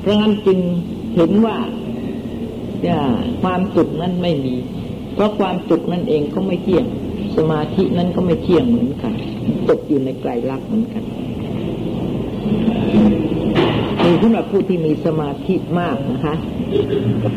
[0.00, 0.58] เพราะงั้นจึง
[1.16, 1.56] เห็นว่า
[3.42, 4.54] ความสุขนั้นไม่มี
[5.14, 6.84] เพราะความสุขนั่นเองก็ไม่เที่ยง
[7.36, 9.14] สมาธินั้นก็ไม่เที่ยงเหมือนกัน
[9.68, 11.04] ตกอยู่ในไกลลักเหมือนกัน
[14.04, 16.34] มีสำหรับผู้ที่มีสมาธิมากนะคะ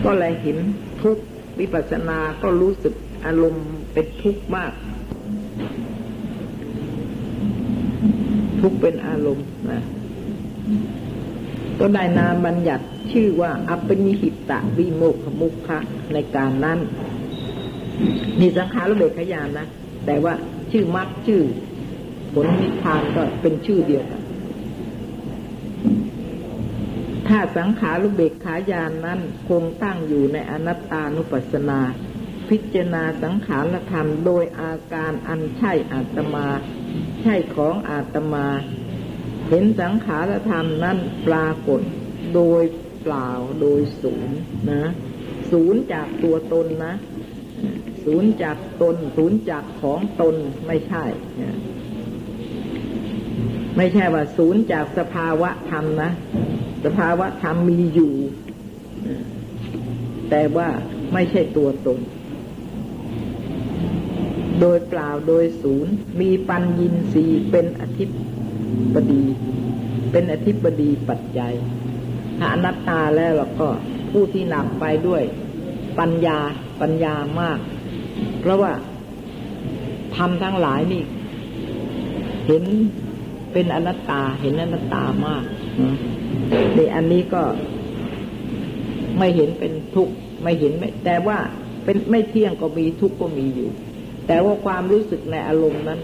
[0.05, 0.57] ก็เลยเห็น
[1.03, 1.17] ทุก
[1.59, 2.93] วิปัสสนาก็รู้สึก
[3.25, 4.71] อารมณ์เป็นทุกข์มาก
[8.63, 9.83] ทุกเป็นอารมณ์นะ
[11.79, 15.79] ก็ได้นามบัญญัติชื่อว่า อัปปนิหิตะวิโมกขมุขะ
[16.13, 16.79] ในการนั้น
[18.39, 19.67] มีสังขารเบกขยานนะ
[20.05, 20.33] แต่ว่า
[20.71, 21.41] ชื่อมัดชื่อ
[22.33, 24.21] ผลนิพพานก็เป็นชื่อเดียวกัน
[27.27, 31.79] ถ้าสังขารุเบกขายานนั้น คงตั้งอยู่ในอนัตตานุปัสสนา
[32.49, 36.47] พิจารณาสังขารธรรมโดยอาการอันใช่อาตมา
[37.23, 38.47] ใช่ของอาตมา
[39.49, 41.81] เห็นสังขารธรรมนั้นปรากฏ
[42.35, 42.63] โดย
[43.03, 43.29] เปล่า
[43.61, 44.37] โดยศูนย์
[44.71, 44.83] นะ
[45.51, 46.93] ศูนย์จากตัวตนนะ
[48.05, 50.35] ศูนย์จากตน ศูนย์จากของตน
[50.67, 51.03] ไม่ใช่
[53.77, 56.11] ไม่ใช่ว่าศูนย์จากสภาวะธรรมนะ
[56.85, 58.13] สภาวะธรรมมีอยู่
[60.29, 60.67] แต่ว่า
[61.13, 61.99] ไม่ใช่ตัวตน
[64.63, 68.05] โดยเปล่าโดยศูนย์ มีปัญญินรีเป็นอธิ
[68.93, 69.23] บดี
[70.11, 71.53] เป็นอธิบดีปัจจัย
[72.37, 73.67] ถ้าอนัตตาแล้วเราก็
[74.11, 75.23] ผู้ที่นำไปด้วย
[75.99, 76.39] ปัญญา
[76.81, 77.59] ปัญญามาก
[78.39, 78.71] เพราะว่า
[80.15, 81.03] ทำทั้งหลายนี่
[82.47, 82.63] เห็น
[83.53, 85.43] เป็นอนัตตาเห็นอนัตตามาก
[86.77, 87.43] นี่อันนี้ก็
[89.17, 91.37] ไม่เห็นเป็นทุกข์ไม่เห็นไม่แต่ว่า
[91.83, 93.69] เป็นไม่เที่ยงก็มีทุกข์ก็มีอยู่
[94.27, 96.01] แต่ว่าความรู้สึกในอารมณ์นั้น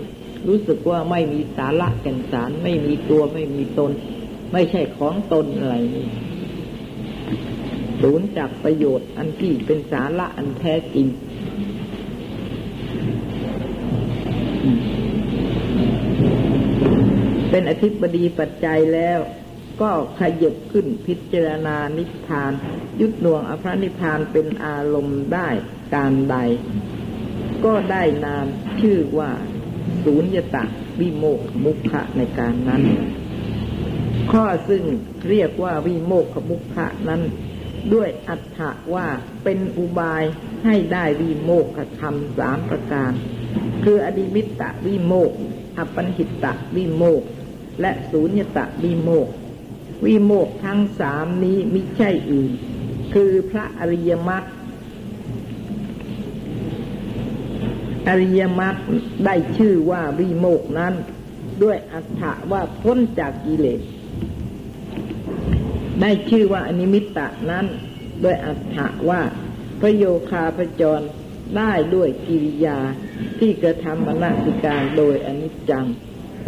[0.47, 3.91] รู้สึกว่าไม่มีสาระแก่นสาร ไม่มีตัวไม่มีตน
[4.53, 6.08] ไม่ใช่ของตนอะไรนี่
[8.01, 11.08] สูญจากประโยชน์อันที่เป็นสาระอันแท้จริง
[17.49, 19.19] เป็นอธิบดีปัจจัยแล้ว
[19.82, 22.51] ก็ขยับขึ้นพิจารณานิพพาน
[23.01, 25.47] ยุดหน่วงอภรนิพพานเป็นอารมณ์ได้
[25.95, 26.38] การใด
[27.65, 28.45] ก็ได้นาม
[28.82, 29.32] ชื่อว่า
[30.04, 30.63] ศูนยตะ
[31.00, 32.84] วิโมกมุขะในการนั้น
[34.32, 34.84] ข้อซึ่ง
[35.30, 37.22] เรียกว่าวิโมกขมุขะนั้น
[37.93, 39.08] ด้วยอัตถะว่า
[39.43, 40.24] เป็นอุบาย
[40.65, 43.12] ให้ได้วิโมกขธรรมสามประการ
[43.84, 45.32] คืออดิมิตตวิโมก
[45.78, 46.45] อปัญหิตต
[46.76, 47.22] วิโมก
[47.82, 49.28] และศูนยตะวิโมก
[50.06, 52.52] วิโมกทั้งสามนี้มิใช่อื่น
[53.13, 54.43] คือพระอริยมรรค
[58.08, 58.76] อริยมรรค
[59.26, 60.94] ได้ชื่อว่าวิโมกนั้น
[61.64, 63.82] ด้วยอัฏฐะว่าพ้นจากกิเลส
[66.02, 67.66] ได้ชื่อว่าอนิมิตตะนั้น
[68.24, 69.22] ด้วยอัฏฐะว่า
[69.80, 71.06] พระโยคาพจร
[71.58, 72.80] ได้ด้วยกิริยา
[73.40, 75.86] ที่กระทำมณสิการโดยอนิจจัง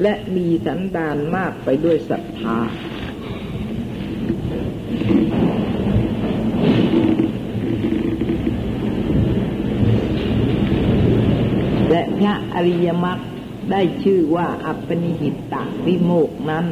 [0.02, 2.58] และมีสันดานมากไปด้วยศรัทธา
[11.92, 12.22] และพ
[12.62, 13.20] ระอริยมรรค
[13.72, 16.66] ได้ชื่อว่าอัปปนิหิตตวิโมกนั้น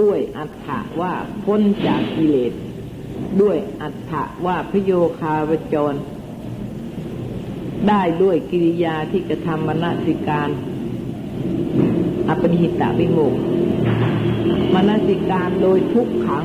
[0.00, 1.12] ด้วยอัฏฐะว่า
[1.44, 2.52] พ้นจากกิเลส
[3.42, 5.94] ด้วยอัฏฐะว่าพโยคาวจร
[7.88, 10.48] ได้ด้วยกิริยาที่กระทำมณสิการ
[12.28, 13.34] อัปปนิหิตวิโมก
[14.74, 16.44] มณสิการโดยทุกขัง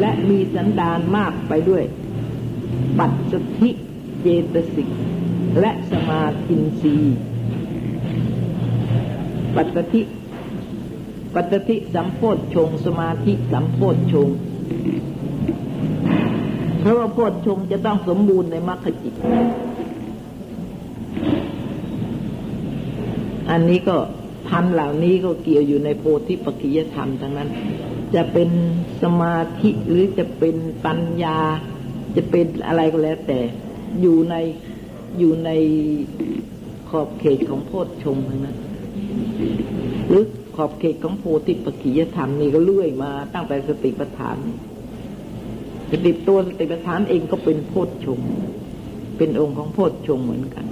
[0.00, 1.84] และมีสันดานมากไปด้วย
[3.00, 3.70] ปัจจุทิ
[4.20, 4.88] เจตสิก
[5.60, 6.96] และสมาธินรี
[9.56, 10.02] ปัตติ
[11.34, 14.28] ปัตติสัมโพธชง สมาธิสัมโพธชง
[16.80, 19.14] เพราะว่าโพธชงจะต้องสมบูรณ์ในมรรคจิต
[23.50, 23.96] อันนี้ก็
[24.50, 27.48] ธรรมเหล่านี้ก็เกี่ยวอยู่ในโพธิปัจจยธรรมทั้งนั้น
[28.14, 28.50] จะเป็น
[29.02, 31.38] สมาธิหรือจะเป็นปัญญา
[32.16, 33.40] จะเป็นอะไรก็แล้วแต่
[34.00, 34.36] อยู่ใน
[35.18, 35.50] อยู่ใน
[36.88, 38.56] ขอบเขตของโพชฌงทั้งนั้น
[40.08, 40.24] หรือ
[40.56, 44.36] ขอบเขตของโพธิปัจจยธรรมนี่ก็เลื่อยมา ตั้งแต่สติปัฏฐาน
[45.90, 48.20] สติตัวสติปัฏฐานเองก็เป็นโพชฌง
[49.16, 50.64] เป็นองค์ของโพชฌงเหมือนกัน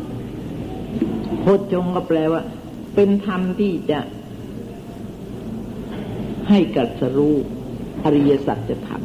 [1.40, 2.42] โพชฌงก็แปลว่า
[2.94, 4.00] เป็นธรรมที่จะ
[6.48, 7.36] ให้กัดสรู้
[8.04, 9.02] อริยสัจธรรม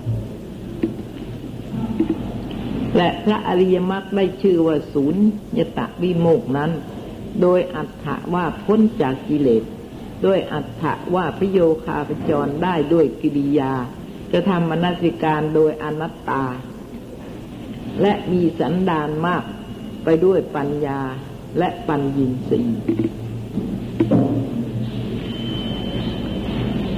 [2.97, 5.23] และพระอริยมรรคได้ชื่อว่าศูนย์
[5.57, 6.71] ยตะวิโมกนั้น
[7.41, 9.63] โดยอัฏฐว่าพ้นจากกิเลส
[10.23, 10.83] โดยอัฏฐ
[11.15, 13.73] ว่าพโยคาพจรได้ด้วยกิริยา
[14.33, 16.43] จะทำมนสิการโดยอนัตตา
[18.01, 19.43] และมีสันดานมาก
[20.03, 20.99] ไปด้วยปัญญา
[21.59, 22.77] และปัญญินทรีย์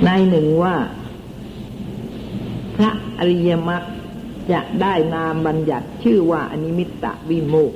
[0.06, 0.76] ในหนึ่งว่า
[2.76, 3.84] พระอริยมรรค
[4.52, 7.74] จะได้นามบัญญัติชื่อว่าอนิมิตตวิโมก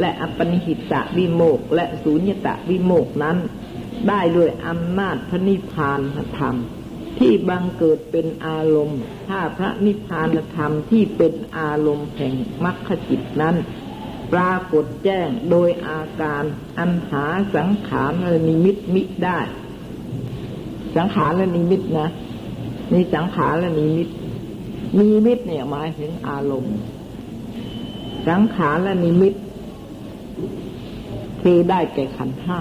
[0.00, 3.36] และอปนิหิตะวิโมกและสูญญตะวิโมกนั้น
[4.08, 6.00] ได้ด้วยอำนาจพระนิพพาน
[6.38, 6.56] ธรรม
[7.18, 13.56] ที่บังเกิดเป็นอารมณ์ ถ้าพระนิพพานธรรมที่เป็นอารมณ์แห่งมรรคจิตนั้น
[14.32, 16.42] ปรากฏแจ้งโดยอาการ
[16.78, 17.24] อันหา
[17.56, 18.12] สังขาร
[18.48, 19.38] นิมิตมิได้
[20.96, 22.08] สังขารและนิมิตนะ
[22.92, 24.08] นี่สังขารและนิมิต
[24.98, 26.76] นิมิตเนี่ยหมายถึงอารมณ์
[28.28, 29.34] สังขารและนิมิต
[31.42, 32.60] คือได้แก่ขันธ์ห้า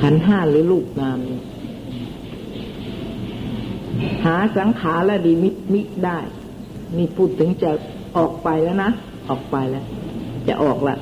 [0.00, 1.18] ขันธ์ห้าหรือรูปนาม
[4.24, 6.18] หาสังขารและนิมิตมิได้
[6.96, 7.70] นี่พูดถึงจะ
[8.16, 8.90] ออกไปแล้วนะ
[9.28, 9.84] ออกไปแล้ว
[10.48, 10.96] จะออกละ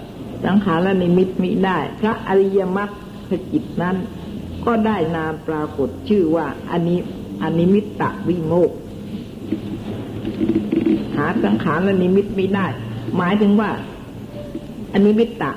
[0.44, 3.96] สังขารและนิมิตมิได้ พระอริยมรรคจิตนั้น
[4.64, 6.98] ก็ได้นามปรากฏชื่อว่าอันนี้
[7.42, 8.70] อนิมิตตวิโมกข์
[11.16, 12.66] หาสังขารและนิมิตไม่ได้
[13.16, 13.70] หมายถึงว่า
[14.92, 15.50] อนิมิตต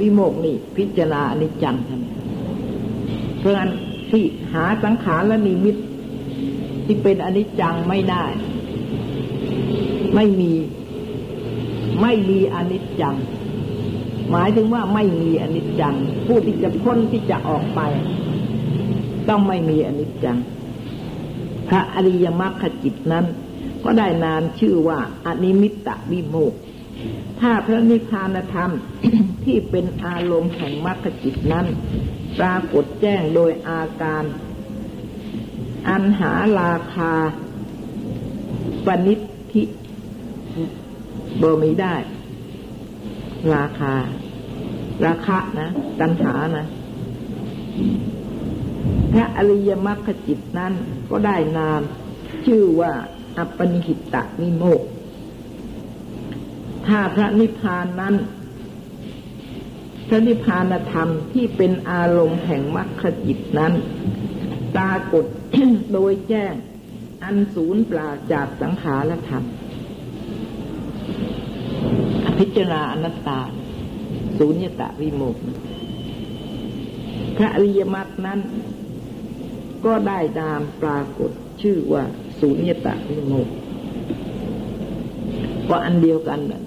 [0.00, 2.02] วิโมกข์นี่ พิจารณาอนิจจังท่าน
[3.38, 3.70] เพราะฉะนั้น
[4.10, 5.76] ที่หาสังขารและนิมิต
[6.86, 8.24] ที่เป็นอนิจจังไม่ได้
[10.14, 10.52] ไม่มี
[12.02, 13.16] ไม่มีอนิจจัง
[14.30, 15.94] หมายถึงว่าไม่มีอนิจจัง
[16.26, 17.80] ผู้ที่จะพ้นที่จะออกไป
[19.28, 20.38] ต้องไม่มีอนิจจัง
[21.72, 23.26] ระอริยมรรคจิตนั้น
[23.84, 26.54] ก็ได้นามชื่อว่าอนิมิตตวิโมก
[27.40, 28.72] ถ้าพระนิพพานธรรม
[29.44, 31.66] ที่เป็นอารมณ์แห่งมรรคจิตนั้น
[32.38, 34.24] ปรากฏแจ้งโดยอาการ
[35.88, 37.12] อันหาราคา
[38.86, 39.14] ปณิ
[39.52, 39.62] ธิ
[41.40, 41.94] บมีได้
[43.54, 43.94] ราคา
[45.06, 45.68] ราคะนะ
[46.00, 46.66] ตัณหานะ
[49.12, 50.72] พระอริยมรรคจิตนั้น
[51.10, 51.80] ก็ได้นาม
[52.46, 52.92] ชื่อว่า
[53.38, 54.82] อัปปนิหิตะนิโมก
[56.86, 58.14] ถ้าพระนิพพานนั้น
[60.08, 63.72] พระนิพพานธรรมที่เป็นอารมณ์แห่งมรรคจิตนั้น
[64.74, 65.24] ปรากฏ
[65.92, 66.54] โดยแจ้ง
[67.22, 69.44] อันศูนย์ปราจากสังขารธรรม
[72.38, 73.40] พิจารณาอนัตตา
[74.38, 75.36] ศูนย์ตะวิโมก
[77.36, 78.40] พระอริยมรรคนั้น
[79.84, 81.30] ก็ได้นามปรากฏ
[81.62, 82.02] ชื่อว่า
[82.40, 83.48] สูญญตาวิโมก
[85.68, 86.62] ก็อันเดียวกันนะ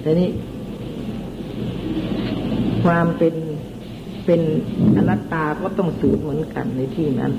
[0.00, 0.30] แต่นี้
[2.84, 3.34] ความเป็น
[4.26, 4.40] เป็น
[4.96, 7.32] อนัตตาก็ต้องสูญเหมือนกันในที่นั้น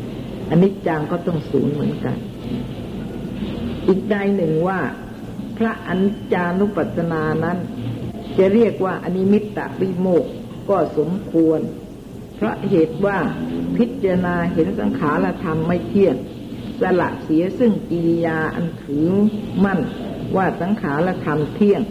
[0.50, 2.16] อันนี้จังก็ต้องสูญเหมือนกัน
[3.88, 4.80] อีกใดหนึ่งว่า
[5.58, 6.02] พระอัญ
[6.34, 7.58] จานุปัสสนานั้น
[8.38, 10.26] จะเรียกว่าอนิมิตตวิโมก
[10.70, 11.60] ก็สมควร
[12.44, 13.18] พราะเหตุว่า
[13.78, 16.16] พิจารณาเห็นสังขารธรรมไม่เที่ยง
[16.82, 19.08] สละเสียซึ่งกิริยาอันถือ
[19.64, 19.80] มั่น
[20.36, 21.82] ว่าสังขารธรรมเที่ยง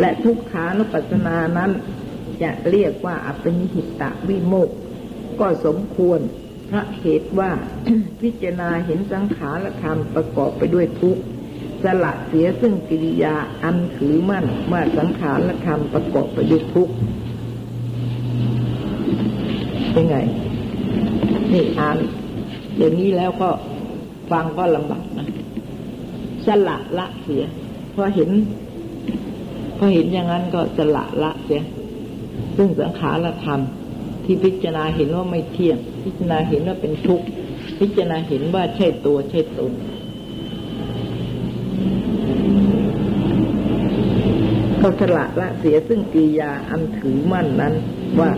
[0.00, 1.70] และทุกขานุปัสสนานั้น
[2.42, 4.70] จะเรียกว่าอัปนิหิตะวิโมก
[5.40, 6.20] ก็สมควร
[6.70, 7.50] พระเหตุว่า
[8.20, 11.18] พิจารณาเห็นสังขารธรรมประกอบไปด้วยทุก
[11.84, 16.94] สละเสียซึ่งกิริยาอันถือมั่นว่าสังขารธรรมประกอบไปด้วยทุกข์
[19.98, 20.20] เป็นไง
[21.52, 21.98] นี่อ่าน
[22.76, 23.50] เดี๋ยวนี้แล้วก็
[24.30, 25.26] ฟังก็ลำบากนะ
[26.46, 27.44] สละละเสีย
[27.94, 28.30] พอเห็น
[29.78, 31.60] พอเห็นอย่างนั้นก็สละละเสีย
[32.56, 33.60] ซึ่งสังขารธรรม
[34.24, 37.26] ที่พิจารณาเห็นว่าไม่เที่ยง พิจารณาเห็นว่าเป็นทุกข์
[37.80, 39.72] พิจารณาเห็นว่าใช่ตัวใช่ตน
[44.78, 47.74] เขาสละละเสียซึ่งกิยาอันถือมั่นนั้น
[48.20, 48.30] ว่า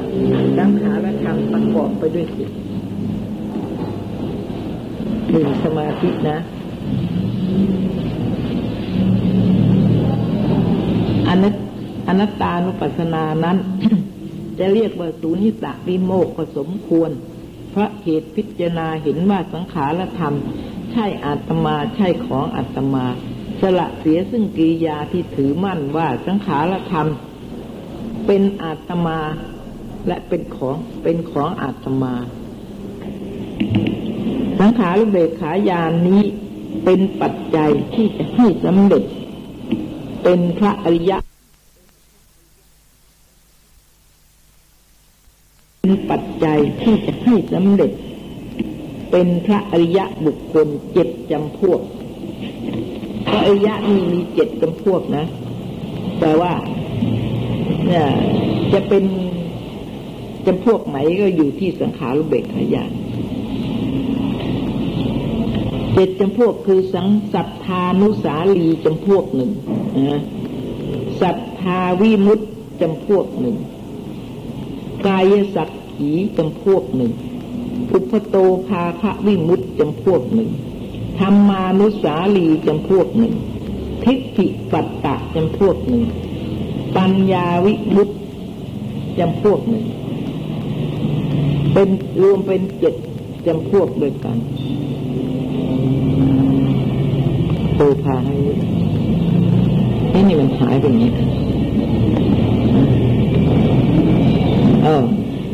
[0.59, 2.51] สังขารธรรมประกอบไปด้วยจิต
[5.31, 6.39] หนึ่งสมาธินะ
[11.29, 11.55] อนัต
[12.09, 13.57] อนัตตานุปัสสนานั้น
[14.59, 17.11] จะเรียกว่าสูนิสะวิโมกสมควร
[17.71, 20.35] เพราะเหตุพิจารณาเห็นว่าสังขารธรรม
[20.93, 23.05] ใช่อาตมาใช่ของอาตมา
[23.61, 27.07] สละเสียซึ่งกิริยาที่ถือมั่นว่าสังขารธรรม
[28.27, 29.19] เป็นอาตมา
[30.07, 32.15] และเป็นของเป็นของอาตมา
[34.59, 36.23] สังขารเบกขายานนี้
[36.85, 39.05] เป็นปัจจัยที่จะให้สำเร็จ
[40.23, 41.19] เป็นพระอริยะ
[45.81, 47.93] เป็นปัจจัยที่จะให้สำเร็จ
[49.11, 51.81] เป็นพระอริยะบุคคลเจ็ดจำพวก
[53.27, 55.25] พระอริยะมีมีเจ็ดจำพวกนะ
[56.21, 56.53] แต่ว่า
[57.87, 58.07] เนี่ย
[58.73, 59.05] จะเป็น
[60.47, 62.93] จำพวกไหนก็อยู่ที่สังขารุเบกขายาน
[65.93, 69.51] เจ็ดจำพวกคือสังสัทธานุสาลีจำพวกหนึ่ง
[70.11, 70.21] นะ
[71.21, 72.41] สัทธาวิมุต
[72.81, 73.57] จำพวกหนึ่ง
[75.07, 77.13] กายสักขีจำพวกหนึ่ง
[77.93, 78.37] อุปโต
[78.69, 80.51] ภาคะวิมุตจำพวกหนึ่ง
[81.19, 83.35] ธรรมานุสาลีจำพวกหนึ่ง
[84.05, 86.05] ทิฏฐิปัตตะจำพวกหนึ่ง
[86.97, 88.09] ปัญญาวิมุต
[89.19, 89.85] จำพวกหนึ่ง
[91.81, 92.95] เป็นรวมเป็นเจ็ด
[93.47, 94.37] จำพวกด้วยกัน
[97.77, 98.35] โตพาให้
[100.15, 101.11] นี่นี่มันหายไปนี้
[104.85, 105.05] เออ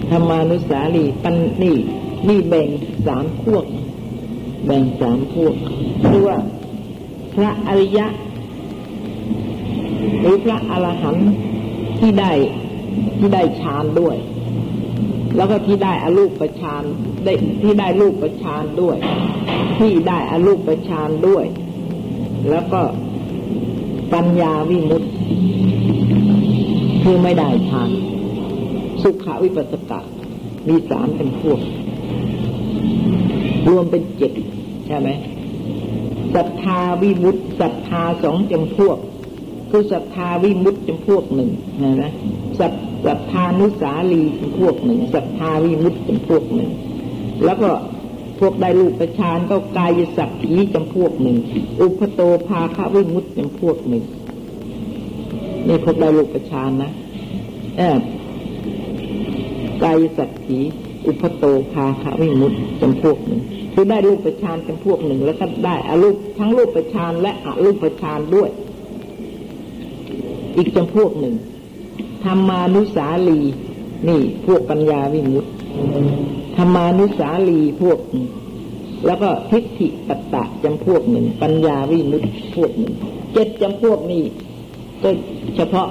[0.09, 1.77] ธรรมานุสาลีปันนี่
[2.29, 2.69] นี่แบ่ง
[3.07, 3.65] สามพวก
[4.67, 5.55] แบ่งสามพวก
[6.07, 6.39] คือว่า
[7.35, 8.07] พระอริยะ
[10.21, 11.27] หรือพระอรหันต์
[11.99, 12.33] ที่ได้
[13.19, 14.19] ที่ได้ฌานด้วย
[15.37, 16.83] แล้วก็ที่ได้อรูปประชาน
[17.25, 18.97] ได้ที่ได้รูปประชานด้วย
[19.79, 21.45] ที่ได้อรูปประชานด้วย
[22.51, 22.81] แล้วก็
[24.13, 25.09] ปัญญาวิมุตติ
[27.03, 27.91] คือไม่ได้ฌาน
[29.03, 30.01] สุขาวิปัสสกะ
[30.69, 31.61] มีสามเป็นพวก
[33.69, 34.33] รวมเป็นเจ็ด
[34.87, 35.09] ใช่ไหม
[36.35, 38.99] ศรัทธาวิมุตติศรัทธาสองจำพวก
[39.71, 41.51] คือศรัทธาวิมุตติจำพวกหนึ่ง
[42.03, 42.13] นะ
[42.61, 42.73] สัศรัท
[43.31, 46.71] ธานุสาลีจำพวกหนึ่งศรัทธาวิมุตติจำพวกหนึ่ง
[47.45, 47.71] แล้วก็
[48.41, 51.37] พวกได้รูปประชานก็กายสักขีจำพวกหนึ่ง
[51.81, 54.05] อุปโตภาควิมุตจำพวกหนึ่ง
[55.67, 56.91] นี่พวกได้รูปประชานนะ
[57.79, 57.99] เออ
[59.83, 60.59] กายสักขี
[61.07, 63.41] อุปโตภาควิมุตจำพวกหนึ่ง
[63.73, 68.51] คือได้รูปประชานจำพวกหนึ่ง แล้วก็ได้อารูปทั้งรูปประชานและอรูปประชานด้วย
[70.57, 71.35] อีกจำพวกหนึ่ง
[72.27, 73.41] ธรรมานุสาลี
[74.09, 75.51] นี่พวกปัญญาวิมุตติ
[76.57, 77.99] ธรรมานุสาลีพวก
[79.07, 82.93] แล้วก็ทิฏฐิปัตตะจำพวกหนึ่ง ปัญญาวิมุตติพวกหนึ่ง
[83.33, 84.23] เจ็ดจำพวกนี้
[85.03, 85.11] ก็
[85.57, 85.89] เฉพาะ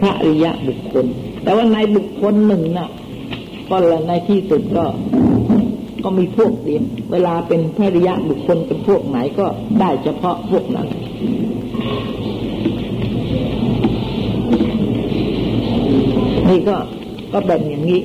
[0.00, 1.06] พระอริยะบุคคล
[1.42, 2.90] แต่ว่าในบุคคลหนึ่งน่ะ
[3.68, 4.84] ก็ละในที่สุดก็
[6.04, 9.46] ก็มีพวกเดียวเวลาเป็นพระริยะบุคคลเป็นพวกไหนก็
[9.80, 10.88] ได้เฉพาะพวกนั้น
[16.50, 16.76] นี่ก็
[17.32, 18.00] ก็แบ่งอย่างนี้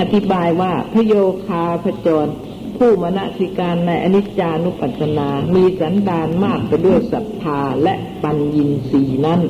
[0.00, 1.14] อธิบายว่าพระโย
[1.46, 2.30] คาพจร
[2.78, 9.40] ผู้มณสิการในอนิจจานุปัสสนา มีสันดานมากไปด้วยศรัทธาและปัญญินสีนั้น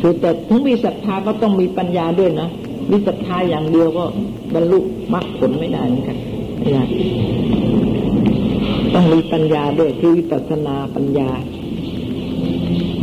[0.00, 2.48] คือแต่ถึงมีศรัทธาก็ต้องมีปัญญาด้วยนะ
[2.90, 4.04] มีศรัทธาอย่างเดียวก็
[4.54, 4.78] บรรลุ
[5.14, 6.18] มรรคผลไม่ได้เหมือนกัน
[6.74, 6.86] นะ
[8.94, 11.30] ต้องมีปัญญาด้วยคือวิปัสสนาปัญญา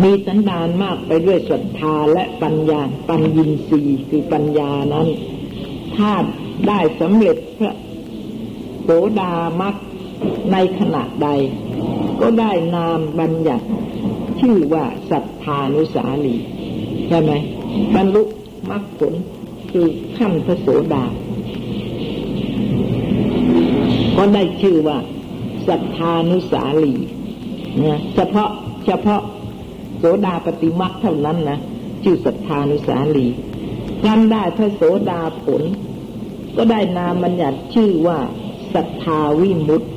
[0.04, 5.08] มีสันดานมากไปด้วยศรัทธาและปัญญาปัญญินสีคือปัญญานั้น
[5.96, 6.12] ถ้า
[6.68, 7.74] ได้สำเร็จพระ
[8.84, 8.90] โส
[9.20, 9.76] ดามัก
[10.52, 11.30] ในขณะใด
[12.22, 13.66] ก็ได้นามบัญญัติ
[14.40, 16.36] ชื่อว่าสัทธานุสาลี
[17.08, 17.32] ใช่ไหม
[17.96, 18.24] บรรลุ
[18.70, 19.14] มรรคผล
[19.72, 19.88] คือ
[20.18, 21.04] ขั้นพระโสดา
[24.18, 24.98] ก็ได้ชื่อว่า
[25.68, 26.94] สัทธานุสาลี
[27.86, 28.50] นะเฉพาะ
[28.86, 29.22] เฉพาะ
[29.98, 31.60] โสดาปฏิมรรคเท่านั้นนะ
[32.04, 33.28] ชื่อสัทธานุสาลี
[34.04, 35.62] ท่านได้พระโสดาผล
[36.58, 38.20] ก็ได้นามบัญญัติชื่อว่า
[38.74, 39.88] สัทธาวิมุตติ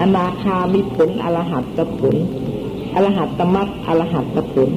[0.00, 2.16] อนาคามิผลอรหัตตผล
[2.94, 4.68] อรหัตตมรรคอรหัตตผล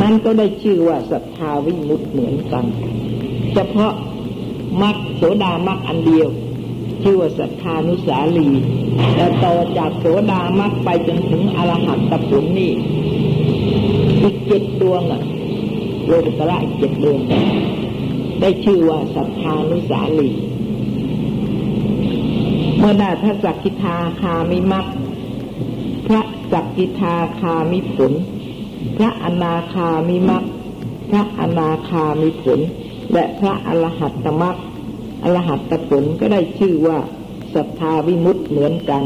[0.00, 2.64] นั้นก็ได้ชื่อว่าศรัทธาวิมุตเหมือนกัน
[3.54, 3.92] เฉพาะ
[4.82, 6.28] มักโสดามักอันเดียว
[7.02, 8.48] ชื่อว่าศรัทธานุสาลี
[9.14, 12.72] แต่ต่อจากโสดามักไปจนถึงอรหัตตผลนี่
[14.22, 15.22] อีกเจ็ดดวงอะ
[16.06, 17.20] โลกุตระอีกเจ็ดดวง
[18.40, 20.30] ได้ชื่อว่าศรัทธานุสาลี
[22.78, 24.86] เมื่อได้พระสักกิทาคามิมัก
[26.06, 26.22] พระ
[26.52, 28.12] สักกิทาคามิผล
[28.96, 30.44] พระอนาคามิมัก
[31.10, 32.60] พระอนาคามิผล
[33.12, 34.56] และพระอรหัตตมัก
[35.26, 36.98] อรหัตผลก็ได้ชื่อว่า
[37.54, 39.02] ศรัทธาวิมุตเหมือนกัน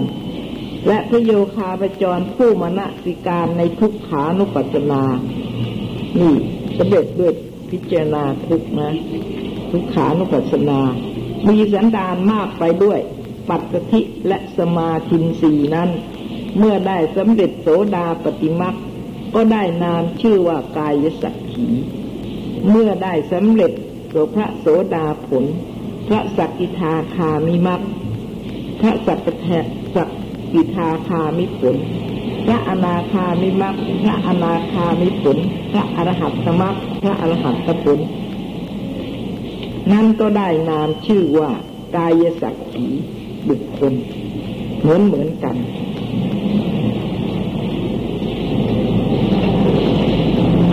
[0.87, 5.03] และพระโยคาปจรผู้มณสิการในทุกขานุปัจนา
[6.21, 6.35] นี่
[6.77, 7.33] สเด็จด้วย
[7.71, 8.91] พิจารณาทุกนะ
[9.71, 10.81] ทุกขานุปัสนา
[11.49, 13.01] มีสันดานมากไปด้วย
[13.49, 13.63] ปัต
[13.93, 15.91] ติและสมาธินสีนั้น
[16.59, 18.75] เมื่อได้สำเร็จโสดาปฏิมัก
[19.35, 21.67] ก็ได้นามชื่อว่ากายสักขี
[22.71, 23.73] เมื่อได้สำเร็จ
[24.09, 25.45] โสพระโสดาผล
[26.13, 27.81] พระสักกิทาคามิมัก
[28.81, 29.49] พระสักแท
[29.95, 30.09] สัก
[30.53, 31.77] กิทาคามิผล
[32.47, 35.39] พระอนาคามิมักพระอนาคามิผล
[35.73, 37.99] พระอรหัตตมักพระอรหัตตผล
[39.93, 41.51] นั่นก็ได้นามชื่อว่า
[41.97, 42.87] กายสักขี
[43.49, 43.93] บุคคล
[44.81, 45.57] เหมือนเหมือนกัน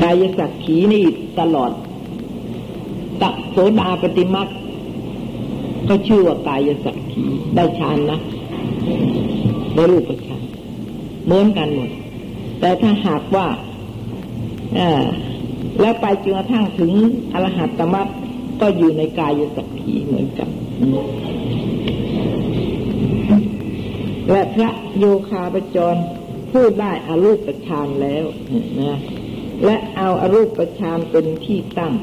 [0.03, 1.05] กายสักขีนี่
[1.39, 1.71] ตลอด
[3.21, 4.47] ตักโสดาปฏิมัก
[5.89, 7.23] ก็ชื่อว่ากายสักขี
[7.55, 8.19] ได้ฌานนะ
[9.75, 10.41] ได้รูปฌาน
[11.25, 11.89] เหมือนกันหมด
[12.59, 13.47] แต่ถ้าหากว่า
[15.79, 16.91] แล้วไปจนกระทั่งถึง
[17.33, 18.07] อรหัตตมัก
[18.61, 20.49] ก็อยู่ในกายสักขีเหมือนกัน
[24.31, 25.95] และพระโยคาปจร
[26.51, 28.25] พูดได้อารูปฌานแล้ว
[28.79, 28.97] นะ
[29.65, 31.97] และเอาอารูปฌานเป็นที่ตั้งจ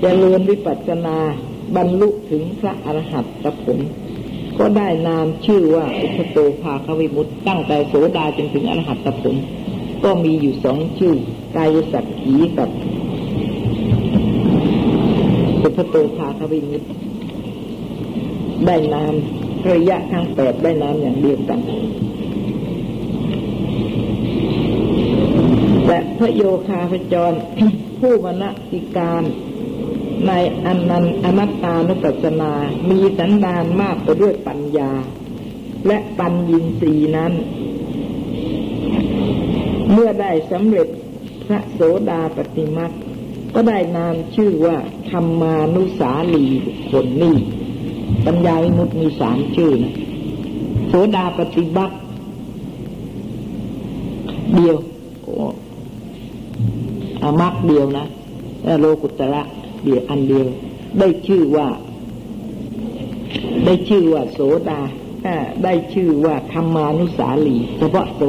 [0.00, 1.18] เจริญวิปัสสนา
[1.76, 3.78] บรรลุถึงพระอรหัตตผล
[4.58, 9.34] ก็ได้นามชื่อว่าอุปโตภาควิมุตตั้งแต่โสดาจนถึงอรหัตตผล
[10.04, 11.14] ก็มีอยู่สองชื่อ
[11.56, 12.70] กายสักขีกับ
[15.62, 16.82] สุภโตภาควิมุต
[18.66, 19.14] ได้นาม
[19.72, 21.60] ระยะทั้งแปดได้นามอย่างเดียวกัน
[25.86, 27.32] และพระโยคาพจร
[28.00, 29.22] ผู้มณสิการ
[30.26, 30.32] ใน
[30.64, 32.52] อนันอนัตตานุปัสสนา
[32.90, 34.90] มีสันดานมากไปด้วยปัญญา
[35.86, 37.32] และปัญญินสีนั้น
[39.92, 40.88] เมื่อได้สำเร็จ
[41.46, 42.92] พระโสดาปฏิมัก
[43.54, 44.76] ก็ได้นามชื่อว่า
[45.10, 47.36] ธรรมานุสาลีบุคคลนี่
[48.26, 49.94] ปัญญาวิมุตมีสามชื่อนะ
[50.88, 51.94] โสดาปฏิบัติ
[54.54, 54.76] เดียว
[57.22, 58.06] อามักเดียวนะ
[58.80, 59.42] โลกุตระ
[59.82, 60.46] เดียวอันเดียว
[60.98, 61.68] ได้ชื่อว่า
[63.64, 64.80] ได้ชื่อว่า โสดา
[65.64, 68.20] ได้ชื่อว่าธรรมานุสาลีเฉพาะโส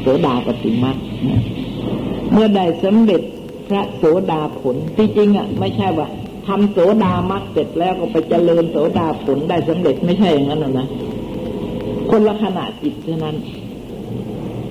[0.00, 0.96] โสดาปฏิมัก
[2.32, 3.22] เมื่อได้สำเร็จ
[3.68, 6.08] พระโสดาผลที่จริงอะ ไม่ใช่ว่า
[6.46, 10.88] ทำโสดามักเสร็จแล้วก็ไปเจริญโสดาผลได้สำเร็จไม่ใช่อย่างนั้นนะ
[12.10, 13.36] คนละขณะจิตเท่านั้น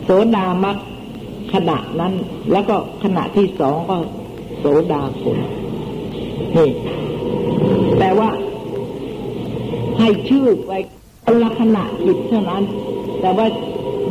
[0.03, 0.77] โสดามัก
[1.53, 2.13] ขณะนั้น
[2.51, 3.97] แล้วก็ขณะที่สองก็
[4.59, 5.37] โสดาผล
[6.57, 6.69] นี่
[7.99, 8.29] แต่ว่า
[9.99, 10.71] ให้ชื่อไป
[11.25, 12.63] คนละขณะจิตเท่านั้น
[13.21, 13.47] แต่ว่า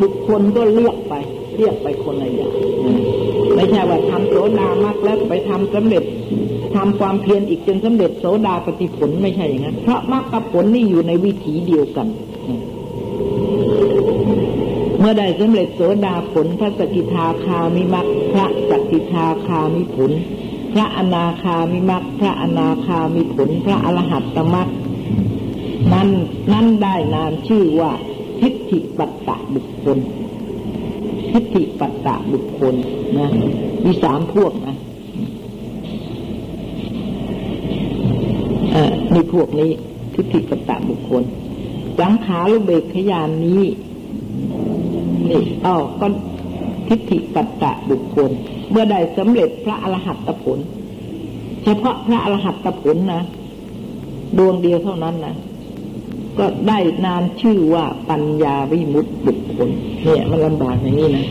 [0.00, 1.14] บุคคลก็เรียกไป
[1.56, 2.52] เรียกไปคนละอย่าง
[3.54, 6.04] ไม่ใช่ว่าทำโสดามักแล้วไปทำสำเร็จ
[6.76, 12.06] ทำความเพียรอีกจนสำเร็จโสดาปฏิผลไม่ใช่อย่างนั้นเพราะมรรคกับผลนี่อยู่ในวิถีเดียวกัน
[14.98, 20.10] เมื่อได้สำเร็จโสดาผลพระสกิทาคามิมักพระสกิทาคามิผล
[20.72, 24.68] พระอนาคามิมักพระอนาคามิผลพระอรหัตตมัก
[25.92, 26.08] นั้น
[26.52, 27.92] นั้นได้นามชื่อว่า
[28.40, 29.98] ทิฏฐิปัตตะบุคคล
[31.32, 32.74] ทิฏฐิปัตตะบุคคล
[33.18, 33.28] นะ
[33.84, 34.76] มีสามพวกนะ
[39.12, 39.70] มีพวกนี้
[40.14, 41.22] ทิฏฐิปัตตะบุคคล
[41.98, 43.62] สังขารุเบกขยานนี้
[45.30, 46.06] นี่อ๋อก็
[46.88, 48.30] ทิฏฐิปัตตะบุคคล
[48.70, 50.58] เมื่อได้สำเร็จพระอรหัตผล
[51.64, 53.22] เฉพาะพระอรหัตผลนะ
[54.38, 55.34] ดวงเดียวเท่านั้นนะ
[56.38, 59.68] ก็ได้นามชื่อว่าปัญญาวิมุตติบุคคล
[60.02, 61.26] เนี่ยมันลำบากอย่างนี้นะ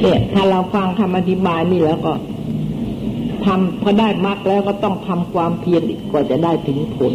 [0.00, 2.12] เนี่ยถ้าเราฟังคำอธิบายนี่แล้วก็
[3.44, 7.12] ทำพอได้มรรคแล้วก็ต้องทำความเพียรอีกกว่าจะได้ถึงผล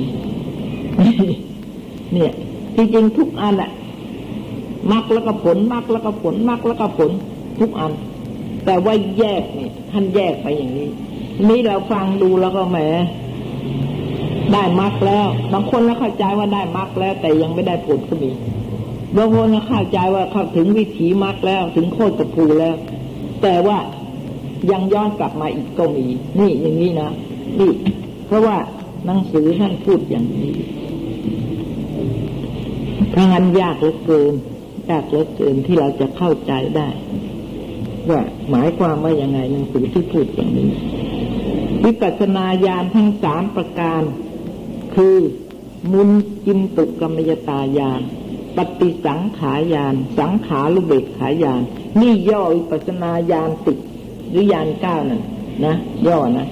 [2.14, 2.32] เนี่ย
[2.76, 3.72] จริงๆทุกอันอะ
[4.92, 7.12] มรรคแล้วก็ผลมรรคแล้วก็ผลมรรคแล้วก็ผล
[7.60, 7.92] ทุกอัน
[8.66, 10.90] แต่ว่าแยกเนี่ยท่านแยกไปอย่างนี้
[11.50, 12.78] นี่เราฟังดูแล้วก็แหม
[14.54, 18.32] ได้มรรคแล้วบางคนแล้วเข้าใจว่าได้มรรคแล้ว แต่ยังไม่ได้ผลก็มี
[19.18, 22.76] บางคนก็เข้าใจว่าเข้าถึงวิถีมรรคแล้ว ถึงโคตรภูแล้ว
[23.42, 23.78] แต่ว่า
[24.72, 26.06] ยังย้อนกลับมาอีกก็มี
[26.40, 27.10] นี่อย่างนี้นะ
[27.60, 27.72] นี่
[28.28, 28.58] เพราะว่า
[29.06, 30.54] หนังสือท่านพูดอย่างนี้
[33.14, 34.34] ถ้างั้นยากเหลือเกิน
[34.90, 36.88] ยากเหลือเกินที่เราจะเข้าใจได้
[38.12, 40.70] ว่าหมายความว่ายังไงหนังสือที่พูดอย่างนี้
[41.86, 44.02] วิปัสสนาญาณทั้งสามประการ
[44.96, 45.16] คือ
[45.92, 46.10] มุน
[46.46, 48.02] จินตุกรรมยตายาน
[48.58, 51.62] ปฏิสังขายาน สังขารุเบกขายาน
[52.00, 53.74] นี่ย่อวิปัสสนาญาณติ
[54.30, 55.22] หรือยานเก้านั่น
[55.66, 55.76] นะ
[56.08, 56.48] ย่อนะ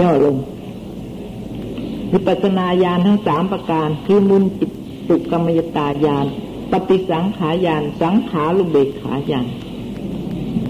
[0.00, 0.36] ย่อลง
[2.12, 4.70] วิปัสสนาญาณทั้งสามประการ คือมุนจิต
[5.08, 6.26] ตุกรรมยตายาน
[6.72, 9.46] ปฏิสังขายาน สังขารุเบกขายาน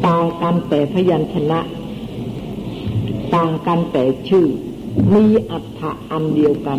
[0.06, 1.60] ต่างกันแต่พยัญชนะ
[3.34, 4.46] ต่างกันแต่ชื่อ
[5.14, 6.78] มีอัฏฐะอันเดียวกัน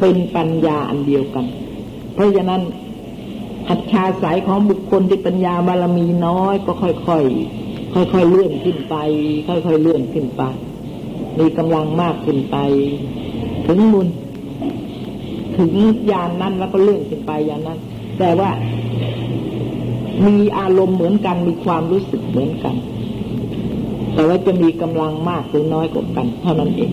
[0.00, 1.44] เป็นปัญญาอันเดียวกัน
[2.14, 2.62] เพราะฉะนั้น
[3.68, 8.94] อัจฉาสายของบุคคลที่ปัญญาบารมีน้อยก็ค่อยๆค่อยๆเลื่อนขึ้นไป
[9.46, 10.42] ค่อยๆเลื่อนขึ้นไป
[11.38, 12.56] มีกำลังมากขึ้นไป
[13.66, 14.08] ถึงมุน
[15.56, 15.70] ถึง
[16.10, 17.78] ยานนั้นแล้วก็เลื่อนขึ้นไปยานนั้น
[18.18, 18.50] แต่ว่า
[20.24, 22.74] มีอารมณ์เหมือนกัน มีความรู้สึกเหมือนกัน
[24.14, 26.92] แต่ว่าจะมีกำลังมากหรือน้อยกว่ากัน เท่านั้นเอง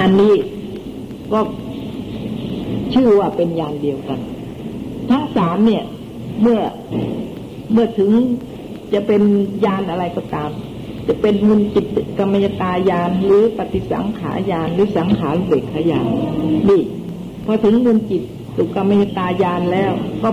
[0.00, 0.34] อันนี้
[1.32, 1.40] ก็
[2.94, 4.18] ชื่อว่าเป็นยานเดียวกัน
[5.10, 5.84] ทั้งสามเนี่ย
[6.40, 6.60] เมื่อ
[7.72, 8.10] เมื่อถึง
[8.92, 9.22] จะเป็น
[9.64, 10.50] ยานอะไรก็ตาม
[11.08, 11.86] จะเป็นมุนจิต
[12.18, 16.06] กรรมยตายานหรือปฏิสังขายานหรือสังขารเบกขายาน
[16.68, 16.82] นี่
[17.44, 18.22] พอถึงมุนจิต
[18.56, 19.92] สุกรรมยตายานแล้ว
[20.22, 20.30] ก็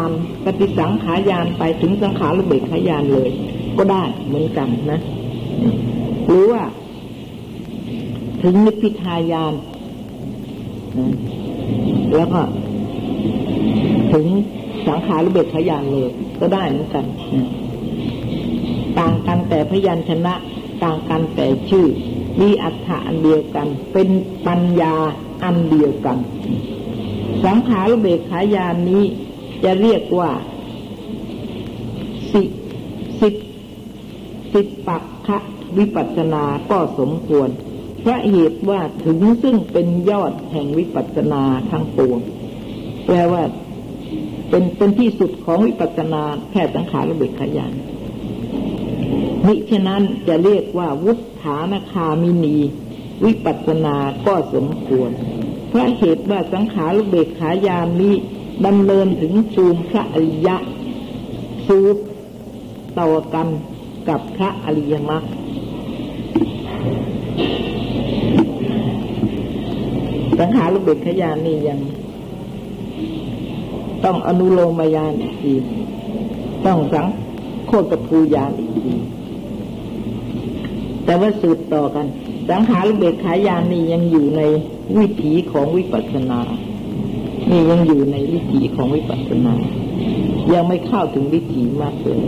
[0.00, 0.10] าน
[0.44, 3.30] ปฏิสังขายานไปถึงสังขารเบกขายานเลย
[3.78, 5.00] ก็ได้เหมือนกันนะ
[6.26, 6.62] หรือว่า
[8.42, 9.54] ถึงนิพพิทายาน
[12.16, 12.40] แล้วก็
[14.12, 14.26] ถึง
[14.86, 17.04] สังขารเบกขายานเลย ก็ได้เหมือนกัน
[18.98, 20.34] ต่างกันแต่พยัญชนะ
[20.84, 21.86] ต่างกันแต่ชื่อ
[22.40, 24.08] มีอัฏฐะอันเดียวกัน เป็น
[24.46, 24.94] ปัญญา
[25.44, 26.18] อันเดียวกัน
[27.44, 29.04] สังขารเบกขายานนี้
[29.64, 30.30] จะเรียกว่า
[32.32, 32.42] สิ
[33.20, 33.28] สิ
[34.52, 35.38] สิปักคะ
[35.78, 37.48] วิปัสนาก็สมควร
[38.04, 42.18] พระเหตุว่าถึงซึ่งเป็นยอดแห่งวิปัสสนาทั้งปวง
[43.06, 43.42] แปลว่า
[44.48, 47.72] เป็นเป็นที่สุดของวิปัสสนาแค่สังขารระเบิดขยัน
[49.46, 52.56] มิฉะนั้นจะเรียกว่าวุฒานคามินี
[53.24, 53.96] วิปัสสนา
[54.26, 55.10] ก็สมควร
[55.68, 58.14] เพราะเหตุว่าสังขารระเบิดขายานนี้
[58.66, 60.56] ดำเนินถึงชูมพระอริยะ
[61.66, 61.96] สูบ
[62.98, 63.46] ต่อกัน
[64.08, 65.22] กับพระอริยมรรค
[70.38, 71.78] สังขารลูกเบ็ดขยานนี่ยัง
[74.04, 75.54] ต้องอนุโลมยานอีกที
[76.66, 77.06] ต้องสัง
[77.66, 78.94] โคตรภูยานอีกที
[81.04, 82.06] แต่ว่าสืบต่อกัน
[82.50, 84.42] สังขารลูกเบ็ดขายานนี่ยังอยู่ใน
[84.96, 86.40] วิถีของวิปัสสนา
[87.52, 89.54] นี่ยังอยู่ในวิถีของวิปัสสนา
[90.52, 92.22] ยังไม่เข้าถึงวิถีมากเลย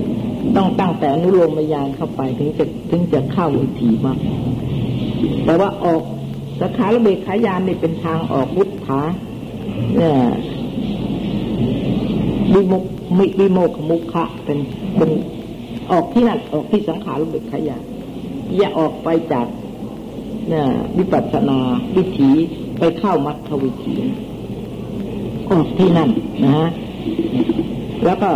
[0.57, 4.18] ต้องตั้งแต่อนุโลมยานเข้าไปถึงจะถึงจะเข้าวิถีมาก
[5.45, 6.03] แต่ว่าออก
[6.61, 9.01] สขาระเบขายานนี่เป็นทางออกวุฒา
[9.97, 10.16] เนี่ย
[12.55, 12.85] วิมุก
[13.18, 14.59] มิวิโมกมุขะเป็น
[14.97, 15.11] เป็น
[15.91, 17.83] ออกที่นั่นออกที่สังขารเบกขายาน
[18.57, 19.47] อย่าออกไปจาก
[20.49, 20.66] เนี่ย
[20.99, 21.59] วิปัสสนา
[21.97, 22.31] วิถี
[22.79, 23.97] ไปเข้ามัคควิถี
[25.51, 26.11] ออกที่นั่น
[26.45, 26.68] นะฮะ
[28.05, 28.30] แล้วก็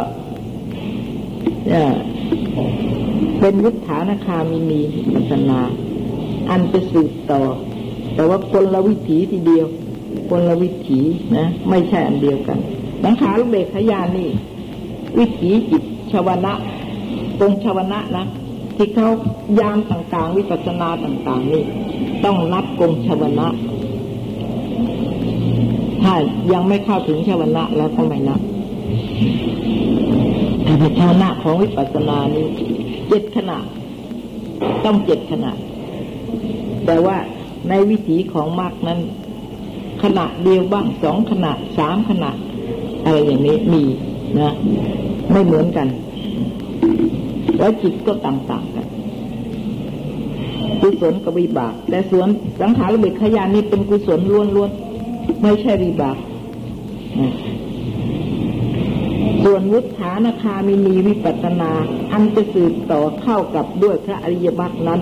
[3.40, 4.80] เป็นวุฒานคามินี
[5.12, 5.60] ปัสนา
[6.50, 7.40] อันจะสืบต่อ
[8.14, 9.66] แต่ว่าคนละวิถีทีเดียว
[10.30, 11.00] คนละวิถี
[11.36, 12.58] นะ ไม่ใช่อันเดียวกัน
[13.02, 14.28] สังขารเบกขยานี่
[15.18, 15.82] วิถีจิต
[16.12, 16.52] ชวนะ
[17.38, 18.24] ตรงชวนะนะ
[18.76, 19.08] ที่เขา
[19.60, 21.62] ยามต่างๆ วิปัสนาต่าง ๆ นี่
[22.24, 23.48] ต้องนับกงชวนะ
[26.10, 26.20] ถ้า
[26.52, 28.40] ยังไม่เข้าถึงชวนะแล้วก็ไม่นับ
[30.98, 32.46] ชาวนะของวิปัสสนานี้
[33.08, 33.58] เจ็ดขณะ
[34.84, 35.52] ต้องเจ็ดขณะ
[36.86, 37.16] แต่ว่า
[37.68, 38.98] ในวิถีของมรรคนั้น
[40.02, 42.30] ขณะเดียวบ้างสองขณะสามขณะ
[43.04, 43.82] อะไรอย่างนี้มี
[44.40, 44.54] นะ
[45.32, 45.88] ไม่เหมือนกัน
[47.58, 48.86] แล้วจิตก็ต่างๆกัน
[50.80, 52.28] กุศลกับวิบาก แต่ส่วน
[52.60, 54.20] สังขารเบิกขยานนี่เป็นกุศล
[54.56, 54.87] ล้วนๆ
[55.42, 56.16] ไม่ใช่วิบาก
[59.44, 61.72] ส่วนวุฒานคามินีวิปัสนา
[62.12, 65.00] อันจะสืบต่อเข้ากับด้วยพระอริยมรรคนั้น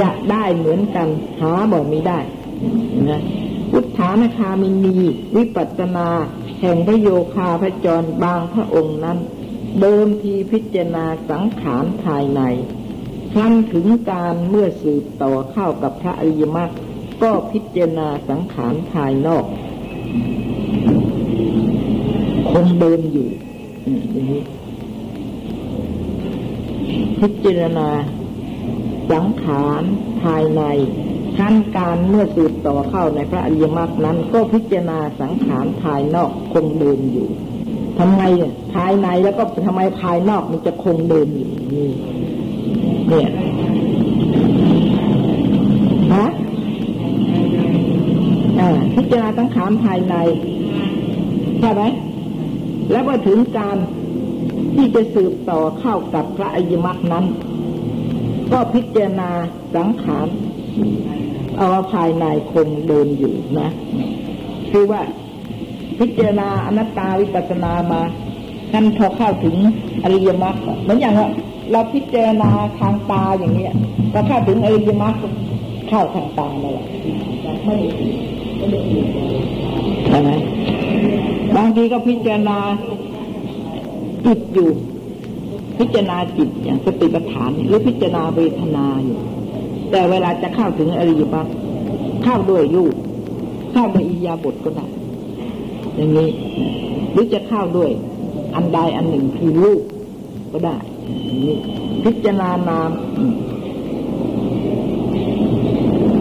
[0.00, 1.08] จะได้เหมือนกัน
[1.40, 2.18] หาบอกไม่ได้
[3.10, 3.22] นะ
[3.72, 4.96] วุฒานคามินี
[5.36, 6.08] วิปัสนา
[6.60, 9.18] แห่งพระโยคาพระจรบางพระองค์นั้น
[9.80, 12.40] เดิมทีพิจารณาสังขารภายใน
[13.32, 16.70] ครั้นถึงการเมื่อสืบต่อเข้ากับพระอริยมรรค
[17.22, 19.44] ก็พิจารณาสังขารภายนอก
[22.50, 23.28] คงเดินอยู่
[24.12, 24.42] อย่างนี้
[27.20, 27.88] พิจารณา
[29.12, 29.82] สังขาร
[30.22, 30.62] ภายใน
[31.38, 37.28] ขั้นการเมื่อสืบต่อเข้าในพระอริยมรรคนั้น ก็พิจารณาสังขารภายนอกคงเดินอยู่
[37.98, 38.22] ทำไม
[38.74, 41.88] ภายในแล้วก็ทำไมภายนอกมันจะคงเดินอยู่นี่
[43.08, 43.28] เนี่ย
[46.14, 46.26] ฮะ
[48.96, 50.14] พิจารณาสังขารภายใน
[51.60, 51.82] ใช่ไหม
[52.90, 53.76] แล้วก็ถึงการ
[54.74, 57.24] ที่จะสืบต่อเข้ากับพระอิมรรคนั้น
[58.52, 59.30] ก็พิจารณา
[59.74, 60.26] สังขาร
[61.58, 63.70] เอาภายในคงเดินอยู่นะ
[64.70, 65.02] คือว่า
[65.98, 68.00] พิจารณาอนัตตาวิปัสนามา
[68.72, 69.56] ท่นพอเข้าถึง
[70.04, 71.28] อริยมรรคเหมือนอย่างว่า
[71.70, 73.74] เราพิจารณาทางตาอย่างเนี้ย
[74.12, 75.14] เราเข้าถึงอริยมรรค
[75.88, 76.86] เข้าทางตานั่นและ
[77.64, 77.76] ไม่
[80.06, 80.30] ใช่ไหม
[81.56, 82.58] บางทีก็พิจารณา
[84.26, 84.70] จิตอยู่
[85.78, 89.18] พิจารณาจิตอย่างสติปัฏฐานหรือพิจารณาเวทนาอยู่
[89.90, 91.46] แต่เวลาจะเข้าถึงอริยมรรค
[92.22, 92.94] เข้าด้วยรูป
[93.72, 94.86] เข้าด้วยอิยาบทก็ได้
[95.96, 96.28] อย่างนี้
[97.12, 97.90] หรือจะเข้าด้วย
[98.54, 99.82] อันใดอันหนึ่งคือรูป
[100.52, 100.76] ก็ได้
[101.46, 101.56] นี่
[102.04, 102.90] พิจารณานาม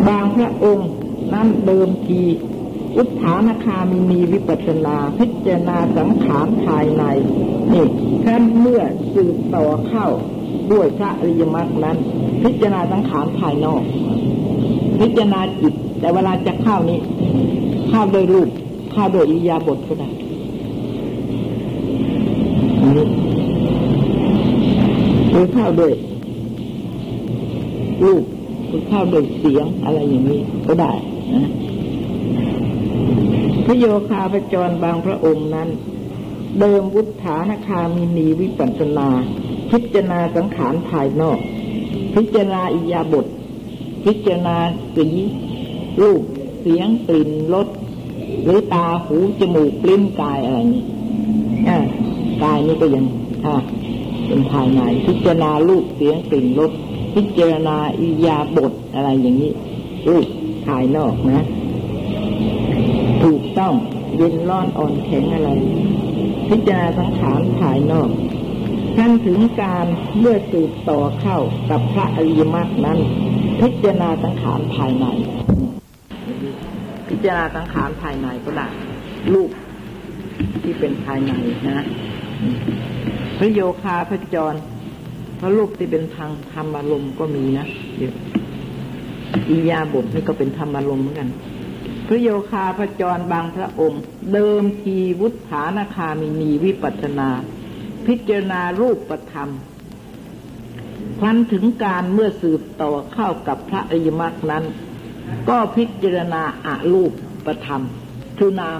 [0.07, 0.89] บางพระองค์
[1.33, 2.21] นั้นเดิมที
[2.97, 7.03] อุทานคามีมีวิปัสนาพิจารณาสังขารภายใน
[7.73, 7.85] นี่
[8.25, 8.81] ท่านเมื่อ
[9.13, 10.07] สืบต่อเข้า
[10.71, 11.97] ด้วยพระอริยมรรคนั้น
[12.43, 13.81] พิจารณาสังขารภายนอก
[14.99, 16.99] พิจารณาจิต แต่เวลาจะเข้านี้
[17.89, 18.49] เข้าโดยรูป
[18.91, 20.09] เข้าโดยอิยาบทก็ได้
[25.31, 25.93] หรือเข้าโดย
[28.03, 28.23] รูป
[28.67, 30.91] หรือเข้าโดยเสียงอะไรอย่างนี้ก็ได้
[33.65, 35.69] พระโยคาพจรบางพระองค์นั้น
[36.59, 39.09] เดิมวุฒานคามินีวิปัสนา
[39.71, 41.39] พิจารณาสังขารภายนอก
[42.15, 43.25] พิจารณาอิยาบท
[44.05, 44.57] พิจารณา
[44.95, 45.07] สี
[46.01, 46.21] รูป
[46.61, 47.67] เสียงกลิ่นรส
[48.43, 50.83] หรือตาหูจมูกลิ้นกายอะไรนี้
[52.43, 53.05] กายนี่ก็ยัง
[54.27, 56.71] เป็นภายในพิจารณารูปเสียงกลิ่นรส
[57.15, 59.51] พิจารณาอิยาบทอะไรอย่างนี้
[60.09, 60.27] รูป
[60.65, 61.45] ภายนอกนะ
[63.23, 63.73] ถูกต้อง
[64.17, 65.49] เย็นร้อนอ่อนแข็งอะไร
[66.49, 68.09] พิจารณาสังขารภายนอก
[68.97, 69.85] ท่านถึงการ
[70.19, 71.37] เมื่อสืบต่อเข้า
[71.69, 72.99] กับพระอริยมรรคนั้น
[73.61, 75.05] พิจารณาสังขารภายใน
[77.09, 78.67] พิจารณาสังขารภายในก็ได้
[79.33, 79.49] ลูก
[80.63, 81.31] ที่เป็นภายใน
[81.67, 81.85] นะ
[83.37, 84.53] พระโยคาพระจร
[85.39, 88.13] พระลูกที่เป็นทางธรรมอารมณ์ก็มีนะเดี๋ยว
[89.49, 91.29] อิยาบทนี่ก็เป็นธรรมอารมณ์เหมือนกัน
[92.07, 94.01] พระโยคาพระจรบางพระองค์
[94.33, 97.29] เดิมทีวุฒานคามินีวิปัสนา
[98.07, 99.49] พิจารณารูปประธรรม
[101.19, 104.63] พันถึงการเมื่อสืบต่อเข้ากับพระอริยมรรคนั้น
[105.49, 107.11] ก็พิจารณาอารูป
[107.45, 107.81] ประธรรม
[108.37, 108.79] คือนาม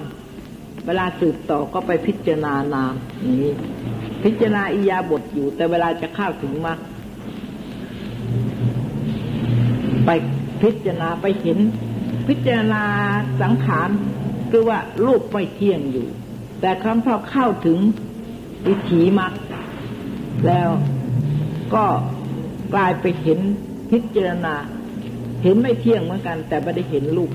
[0.85, 2.93] เวลาสืบต่อก็ไปพิจารณานาม
[3.41, 3.53] นี้
[4.23, 6.79] พิจารณาอิยาบทอยู่ แต่เวลาจะเข้าถึงมรรค
[10.05, 10.09] ไป
[10.63, 11.59] พิจารณาไปเห็น
[12.27, 12.83] พิจารณา
[13.41, 13.89] สังขาร
[14.51, 16.07] คือว่ารูปไม่เที่ยงอยู่
[16.61, 17.77] แต่คำพอเข้าถึง
[18.67, 19.33] วิถีมรรค
[20.47, 20.69] แล้ว
[21.73, 21.85] ก็
[22.73, 23.39] กลายไปเห็น
[23.91, 24.55] พิจารณา
[25.43, 27.31] เห็นไม่เที่ยงเหมือนกัน แต่ไม่ได้เห็นรูป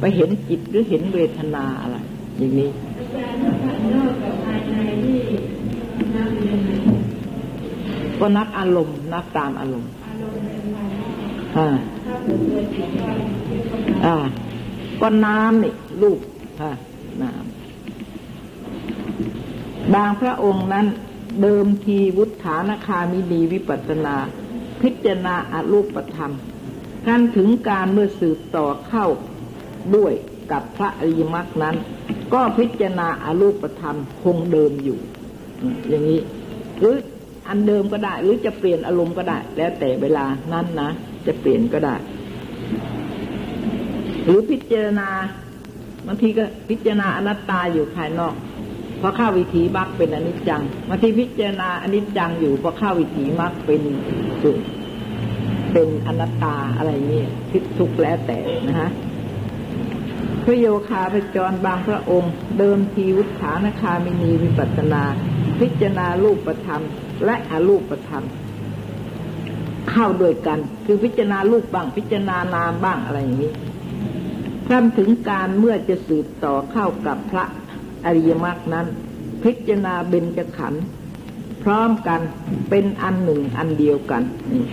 [0.00, 1.96] ไปเห็นจิตหรือเห็นเวทนาอะไร
[2.38, 2.70] อย่างนี้
[8.20, 9.90] ก็นับอารมณ์นับตามอารมณ์
[11.56, 11.68] อ่า
[14.04, 14.16] อ่า
[15.00, 15.72] ก็น้ำนี่
[16.02, 16.18] ลูก
[16.60, 16.72] ค่ะ
[17.22, 20.86] น้ำบางพระองค์นั้น
[21.42, 24.16] เดิมทีวุฒานคามิดีวิปัสนา
[24.82, 26.32] พิจารณาอารูปธรรม
[27.06, 29.06] กันถึงการเมื่อสืบต่อเข้า
[29.96, 30.12] ด้วย
[30.52, 31.76] กับพระอริยมรรคนั้น
[32.34, 34.98] ก็พิจารณาอารูปธรรมคงเดิมอยู่
[35.88, 36.20] อย่างนี้
[36.80, 36.96] หรือ
[37.48, 40.90] อันเดิมก็ได้ หรือจะเปลี่ยนอารมณ์ก็ได้ แล้วแต่เวลานั้นนะ
[41.26, 41.94] จะเปลี่ยนก็ได้
[44.24, 45.08] หรือพิจารณา
[46.06, 48.34] บางทีก็พิจารณาอนัตตาอยู่ภายนอก
[49.00, 53.82] พอเข้าวิถีมรรคเป็นอนิจจังมางทีพิจารณาอนิจจังอยู่พอเข้าวิถีมรรคเป็น
[54.42, 54.52] สุ
[55.72, 58.90] เป็นอนัตตาอะไรนี่คิดทุกแล้วแต่นะฮะ
[60.44, 65.04] พระโยคาพระจรบางพระองค์ เดิมทีวุฒานคามินีวิปัสนา
[65.60, 66.82] พิจารณารูปประธรรม
[67.24, 68.24] และอรูปประธรรม
[69.90, 73.52] เข้าด้วยกัน คือพิจารณารูปบ้างพิจารณานามบ้างอะไรอย่างนี้
[74.66, 77.44] ครั้ถึงการเมื่อจะสืบต่อเข้ากับพระ
[78.04, 78.86] อริยมรรคนั้น
[79.44, 80.84] พิจารณาเบญจขันธ์
[81.62, 82.20] พร้อมกัน
[82.70, 84.22] เป็นอันหนึ่งอันเดียวกัน
[84.52, 84.64] นี่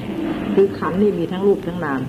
[0.56, 2.02] คือขันธ์นี่มีทั้งรูปทั้งนาม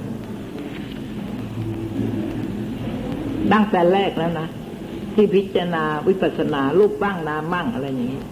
[3.53, 4.49] ตั้งแต่แรกแล้วนะ
[5.15, 8.23] ที่พิจารณาวิปัสสนารูปบ้างนามบ้างอะไรอย่างนี้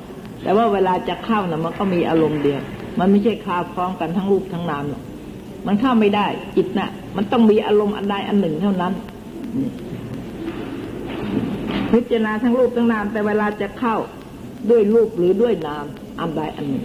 [0.43, 2.61] แต่ว่าเวลาจะเข้านะมันก็มีอารมณ์เดียว
[2.99, 5.03] มันไม่ใช่คาพร้อมกันทั้งรูปทั้งนามหรอก
[5.67, 6.27] มันเข้าไม่ได้
[6.57, 8.93] จิตนะ่ะ มันต้องมีอารมณ์อันใดอันหนึ่งเท่านั้น
[11.93, 13.97] พิจารณาทั้งรูปทั้งนาม แต่เวลาจะเข้า
[14.71, 15.85] ด้วยรูปหรือด้วยนาม
[16.21, 16.85] อันใดอันหนึ่ง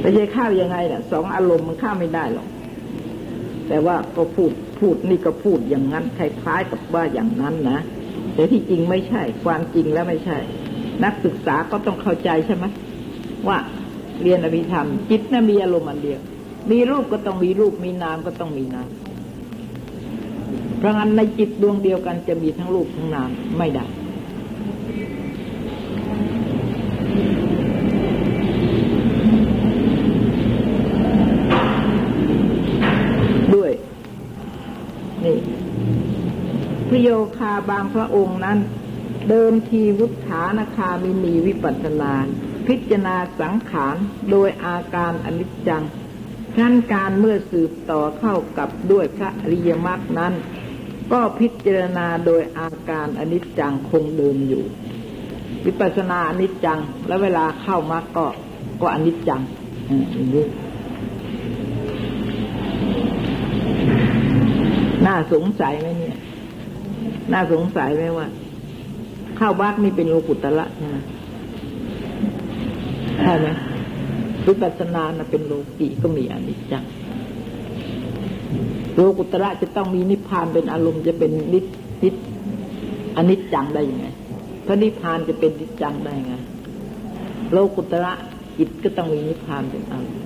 [0.00, 2.48] ไม่ใช่เข้ายังไงน่ะสองอารมณ์มันเข้าไม่ได้หรอก
[3.68, 7.78] แต่ว่าก็พูดพูดนี่ก็พูดอย่างนั้นคล้ายๆกับว่าอย่างนั้นนะ
[8.34, 10.38] แต่ที่จริงไม่ใช่ ความจริงแล้วไม่ใช่
[11.04, 12.64] นักศึกษาก็ต้องเข้าใจใช่ไหม
[13.48, 13.58] ว่า
[14.22, 16.20] เรียนอภิธรรม จิตน่ะมีอารมณ์อันเดียว
[16.70, 18.88] มีรูปก็ต้องมีรูป มีนามก็ต้องมีนาม
[20.78, 23.84] เพราะงั้นในจิตดวงเดียวกันจะมีทั้งรูปทั้งนามไม่ได้
[33.54, 33.72] ด้วย
[35.24, 35.38] นี่
[36.88, 37.08] พระโย
[37.38, 38.58] คาบางพระองค์นั้น
[39.28, 42.14] เดิมทีวุฒานคามิมีวิปัสนา
[42.68, 43.96] พิจารณาสังขาร
[44.30, 45.82] โดยอาการอนิจจัง
[46.56, 50.34] ขั้นการเมื่อสืบต่อเข้ากับด้วยพระอริยมรรคนั้น
[51.12, 54.64] ก็พิจารณาโดยอาการอนิจจังคงเดิมอยู่
[55.64, 58.26] วิปัสสนาอนิจจัง แล้วเวลาเข้ามาก็
[58.80, 59.42] ก็อนิจจัง
[59.88, 60.46] อ่างนี้
[65.06, 66.16] น่าสงสัยไหมเนี่ย
[67.32, 68.26] น่าสงสัยไหมว่า
[69.36, 70.96] เข้าวัดนี่เป็นโลกุตละใช่ไหม
[73.22, 73.48] ใช่ไหม
[74.46, 76.84] วิปัสสนานะเป็นโลกีก็มีอนิจจัง
[78.94, 81.60] โลกุตระจะต้องมีนิพพานเป็นอารมณ์จะเป็นนิ
[82.02, 82.10] นิ
[83.16, 84.06] อนิจจังได้ยังไง
[84.66, 86.34] ถ้านิพพานจะเป็นนิจจังได้ไง
[87.52, 88.12] โลกุตระ
[88.58, 90.24] จิตก็ต้องมีนิพพานเป็นอารมณ์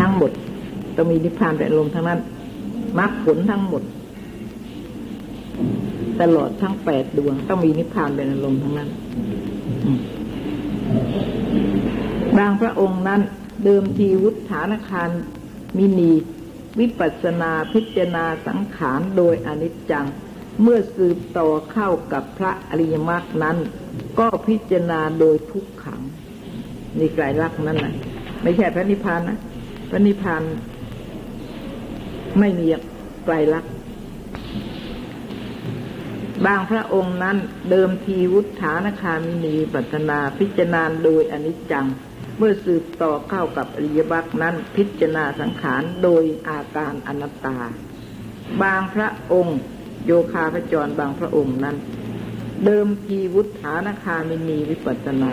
[0.00, 0.32] ทั้งหมด
[0.96, 2.20] ต้องมีนิพพานเป็นอารมณ์ทั้งนั้น
[2.98, 3.82] มรรคผลทั้งหมด
[6.20, 8.90] ตลอดทั้งแปดดวง ต้องมีนิพพานเป็นอารมณ์ทั้งนั้น
[12.38, 13.20] บางพระองค์นั้น
[13.64, 15.10] เดิมทีวุฒานคาร
[15.76, 16.12] มินี
[16.80, 20.06] วิปัสนาพิจารณาสังขารโดยอนิจจัง
[20.62, 23.56] เมื่อสืบต่อเข้ากับพระอริยมรรคนั้น
[24.18, 26.00] ก็พิจารณาโดยทุกขัง
[26.98, 27.94] นี่ไกลลักนั่นแหละ
[28.42, 29.38] ไม่ใช่พระนิพพานนะ
[29.90, 30.42] พระนิพพาน
[32.38, 32.66] ไม่มี
[33.24, 33.68] ไกลลักษ
[36.46, 37.36] บางพระองค์นั้น
[37.70, 41.86] เดิมทีวุฒานคามินีปัตนาพิจารณาโดยอนิจจัง
[42.38, 47.56] เมื่อสืบต่อเข้ากับอริยบัคนั้นพิจารณาสังขารโดยอาการอนัตตา
[48.62, 49.58] บางพระองค์
[50.06, 51.76] โยคาพจรบางพระองค์นั้น
[52.64, 55.32] เดิมทีวุฒานคามินีวิปัสนา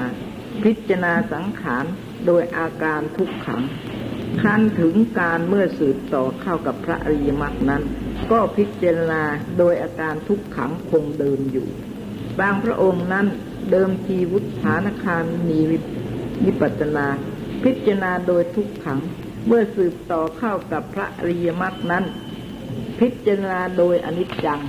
[0.64, 1.86] พิจารณาสังขาร
[2.26, 3.62] โดยอาการทุกขัง
[4.42, 7.84] ขั้นถึงการเมื่อสืบต่อเข้ากับพระอริยมรรคนั้น
[8.32, 9.24] ก็พิจารณา
[9.58, 11.68] โดยอาการทุกขังคงเดิมอยู่
[12.40, 13.28] บางพระองค์นั้น
[13.72, 15.60] เดิมทีวุฒานคารมี
[16.46, 17.08] วิปัสนา
[17.64, 19.00] พิจารณาโดยทุกขัง
[19.48, 22.04] เมื่อสืบต่อเข้ากับพระอริยมรรคนั้น
[23.00, 24.62] พิจารณาโดยอนิจจัง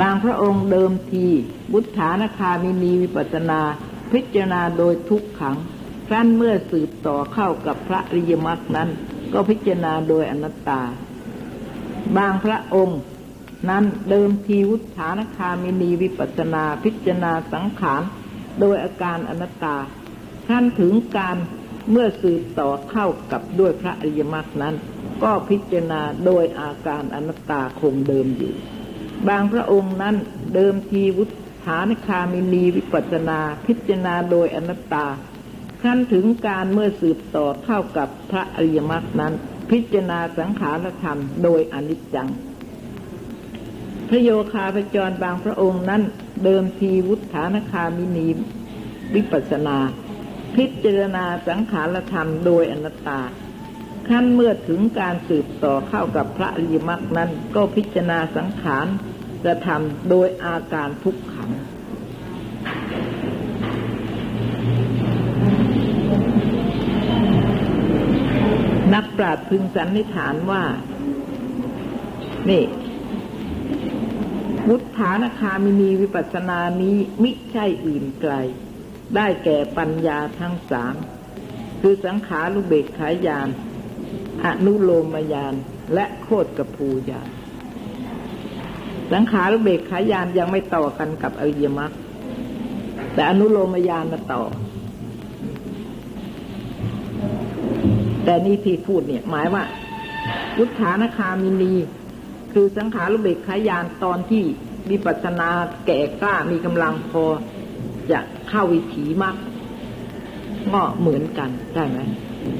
[0.00, 1.26] บางพระองค์เดิมที
[1.72, 3.60] บุตฐานคามินีวิปัสนา
[4.12, 5.56] พิจารณาโดยทุกขัง
[6.06, 8.88] ครั้นเมื่อสืบต่อเข้ากับพระอริยมรรคนั้น
[9.32, 10.80] ก็พิจารณาโดยอนัตตา
[12.16, 13.00] บางพระองค์
[13.70, 18.02] นั้นเดิมทีวุฒานคามินีวิปัสนาพิจารณาสังขาร
[18.60, 19.76] โดยอาการอนัตตา
[20.48, 21.36] ท่านถึงการ
[21.90, 24.74] เมื่อสืบต่อเข้ากับด้วยพระอริยมรรคนั้น
[25.22, 28.52] ก็พิจารณาโดยอาการอนัตตาคงเดิมอยู่
[29.28, 30.16] บางพระองค์นั้น
[30.54, 31.24] เดิมทีวุ
[31.64, 35.06] ฒานคามินีวิปัสนาพิจารณาโดยอนัตตา
[35.84, 39.32] ขั้นถึงการเมื่อสืบต่อเข้ากับพระอริยมรรคนั้น
[39.70, 42.28] พิจารณาสังขารธรรมโดยอนิจจัง
[44.08, 46.02] พระโยคาพจรบางพระองค์นั้น
[46.44, 48.28] เดิมทีวุฒานคามินี
[49.14, 49.78] วิปัสนา
[50.56, 53.20] พิจารณาสังขารธรรมโดยอนัตตา
[54.08, 58.86] ขั้นเมื่อถึงการสืบต่อเข้ากับพระอริยมรรคนั้น ก็พิจารณาสังขาร
[59.44, 61.50] กระทำโดยอาการทุกขง
[68.94, 70.62] นักปราชญ์พึงสันนิษฐานว่า
[72.50, 72.64] นี่
[74.68, 78.32] วุฒานคามินีวิปัสสนานี้มิใช่อื่นไกล
[79.16, 80.94] ได้แก่ปัญญาทั้งสาม
[81.80, 83.48] คือสังขารุเบกขายาน
[84.44, 85.54] อนุโลมยาน
[85.94, 87.28] และโคตกภูยาน
[89.12, 91.92] สังขารุเบกขายานยังไม่ต่อกันกับอริยมรรค
[93.14, 94.42] แต่อนุโลมยานมาต่อ
[98.24, 99.64] แต่นี่ที่พูดเนี่ย หมายว่า
[100.58, 101.74] วุฒานคามินี
[102.52, 104.42] คือสังขารุเบกขายานตอนที่
[104.90, 105.48] วิปัสสนา
[105.86, 107.24] แก่กล้ามีกำลังพอ
[108.10, 109.34] จะเข้าวิถีมรรค
[110.72, 111.98] ก็เหมือนกันใช่ไหม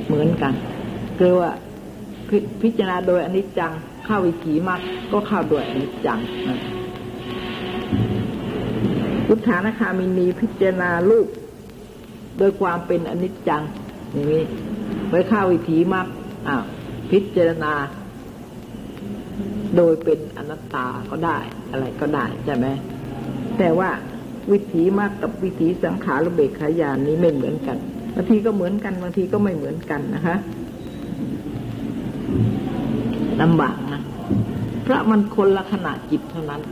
[0.08, 0.52] เหมือนกัน
[1.18, 1.50] คือว่า
[2.28, 2.30] พ
[2.62, 3.72] พิจารณาโดยอนิจจัง
[4.04, 4.80] เข้าวิถีมรรค
[5.12, 6.18] ก็เข้าโดยอนิจจัง
[9.26, 11.26] พุทธานาคามินีพิจารณาลูก
[12.38, 13.62] โดยความเป็นอนิจจัง
[14.12, 14.44] อย่างนี้
[15.10, 16.06] ไปเข้าวิถีมรรค
[16.48, 16.64] อ้าว
[17.10, 17.72] พิจารณา
[19.76, 21.38] โดยเป็นอนัตตาก็ได้
[21.70, 22.66] อะไรก็ได้ใช่ไหม
[23.58, 23.90] แต่ว่า
[24.52, 27.76] วิถีมากกับวิถีสังขารเบกขายานนี้ไม่เหมือนกัน
[28.14, 30.36] บางทีก็เหมือนกันบางทีก็ไม่เหมือนกันนะคะ
[33.42, 34.00] ลำบากนะ
[34.82, 36.62] เพราะมันคนละขนาดจิตเท่านั้น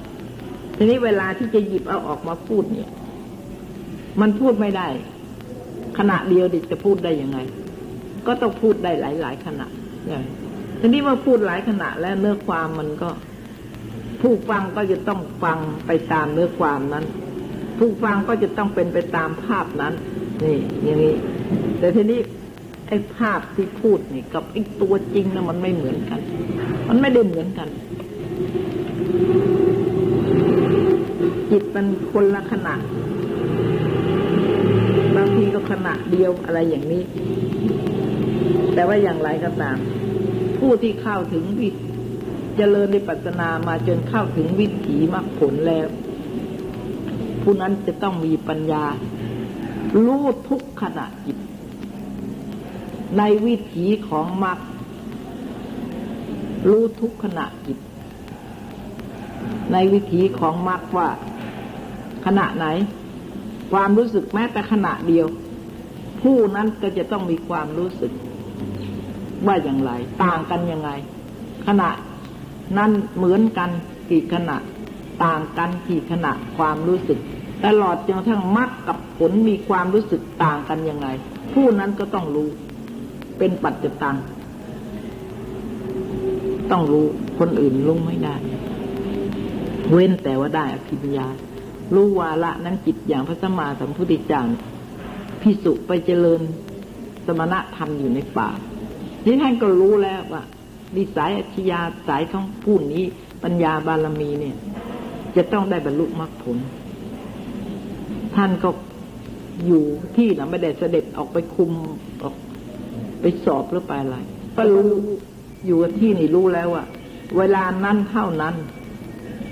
[0.77, 2.91] ทีนี้เวลาที่จะหยิบเอาออกมาพูดเนี่ย
[4.21, 4.89] มันพูดไม่ได้
[5.99, 7.39] ขณะเดียวดิจะพูดได้ยังไง
[8.27, 9.67] ก็ต้องพูดได้หลาย ๆ ขณะ
[10.09, 10.25] อย่าง
[10.81, 13.11] ทีนี้เมาพูดหลายขณะ แล้วเนื้อความมันก็
[14.21, 17.05] ผู้ฟังก็จะต้องฟังไปตามเนื้อความนั้น
[17.79, 19.95] ผู้ฟังก็จะต้องเป็นไปตามภาพนั้น
[20.45, 21.15] นี่ อย่างนี้
[21.79, 22.21] แต่ทีนี้
[22.89, 26.21] ไอ้ภาพที่พูดนี่ กับไอ้ตัวจริงนะมันไม่เหมือนกัน
[26.89, 27.69] มันไม่ได้เหมือนกัน
[31.51, 32.75] จิตมันคนละขณะ
[35.17, 37.03] บางทีก็ขณะเดียวอะไรอย่างนี้
[38.75, 39.77] แต่ว่าอย่างไรก็ตาม
[40.59, 41.75] ผู้ที่เข้าถึงวิจ
[42.57, 45.87] เจริญในปัจนามาจนเข้าถึงวิถีมรรคผลแล้ว
[47.43, 48.85] ผู้นั้นจะต้องมีปัญญา
[50.05, 51.39] รู้ทุกขณะจิต
[53.19, 54.59] ในวิถีของมรรค
[56.69, 57.79] รู้ทุกขณะจิต
[59.73, 61.09] ในวิถีของมรรคว่า
[62.27, 62.67] ขณะไหน
[63.73, 65.27] ความรู้สึกแม้แต่ขณะเดียว
[66.23, 68.13] ผู้นั้นก็จะต้องมีความรู้สึก
[69.47, 70.91] ว่าอย่างไร ต่างกันยังไง
[71.67, 71.91] ขณะ
[72.79, 73.71] นั้นเหมือนกัน
[74.11, 74.57] กี่ขณะ
[75.25, 77.19] ต่างกันกี่ขณะความรู้สึก
[77.67, 81.09] ตลอดจนกระทั่งมรรคกับผลมีความรู้สึกต่างกันยังไง
[81.53, 82.49] ผู้นั้นก็ต้องรู้
[83.39, 84.17] เป็นปัจจตัง
[86.71, 87.07] ต้องรู้
[87.39, 88.35] คนอื่นรู้ไม่ได้
[89.91, 91.27] เว้นแต่ว่าได้อภิญญา
[91.95, 94.43] รู้วาละนั้นจิตอย่างพระสมมาสัมพุทธเจ้า
[95.43, 96.41] พิสุไปเจริญ
[97.27, 98.49] สมณธรรมอยู่ในป่า
[99.27, 100.43] นี่ท่านก็รู้แล้วว่า
[100.97, 103.05] ดีสายอัจฉริยาสายของผู้นี้
[103.43, 104.57] ปัญญาบารมีเนี่ย
[105.37, 106.59] จะต้องได้บรรลุมรรคผล
[108.37, 108.71] ท่านก็
[109.67, 109.85] อยู่
[110.17, 111.71] ที่นะไม่ได้เสด็จออกไปคุม
[112.23, 112.35] ออก
[113.21, 114.17] ไปสอบหรือไปอะไร
[114.57, 114.91] ก็รู้
[115.67, 116.85] อยู่ที่นี่รู้แล้วว่า
[117.39, 118.55] เวลานั้นเท่านั้น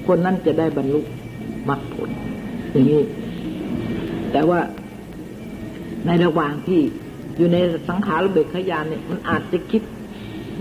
[0.07, 1.01] คนนั้นจะได้บรรลุ
[1.69, 2.11] มรรคผล
[2.73, 3.03] อย่างนี้
[4.33, 4.61] แต่ว่า
[6.07, 6.81] ในระหว่างที่
[7.41, 9.83] อยู่ในสังขารเบกขยานเนี่ยมันอาจจะคิด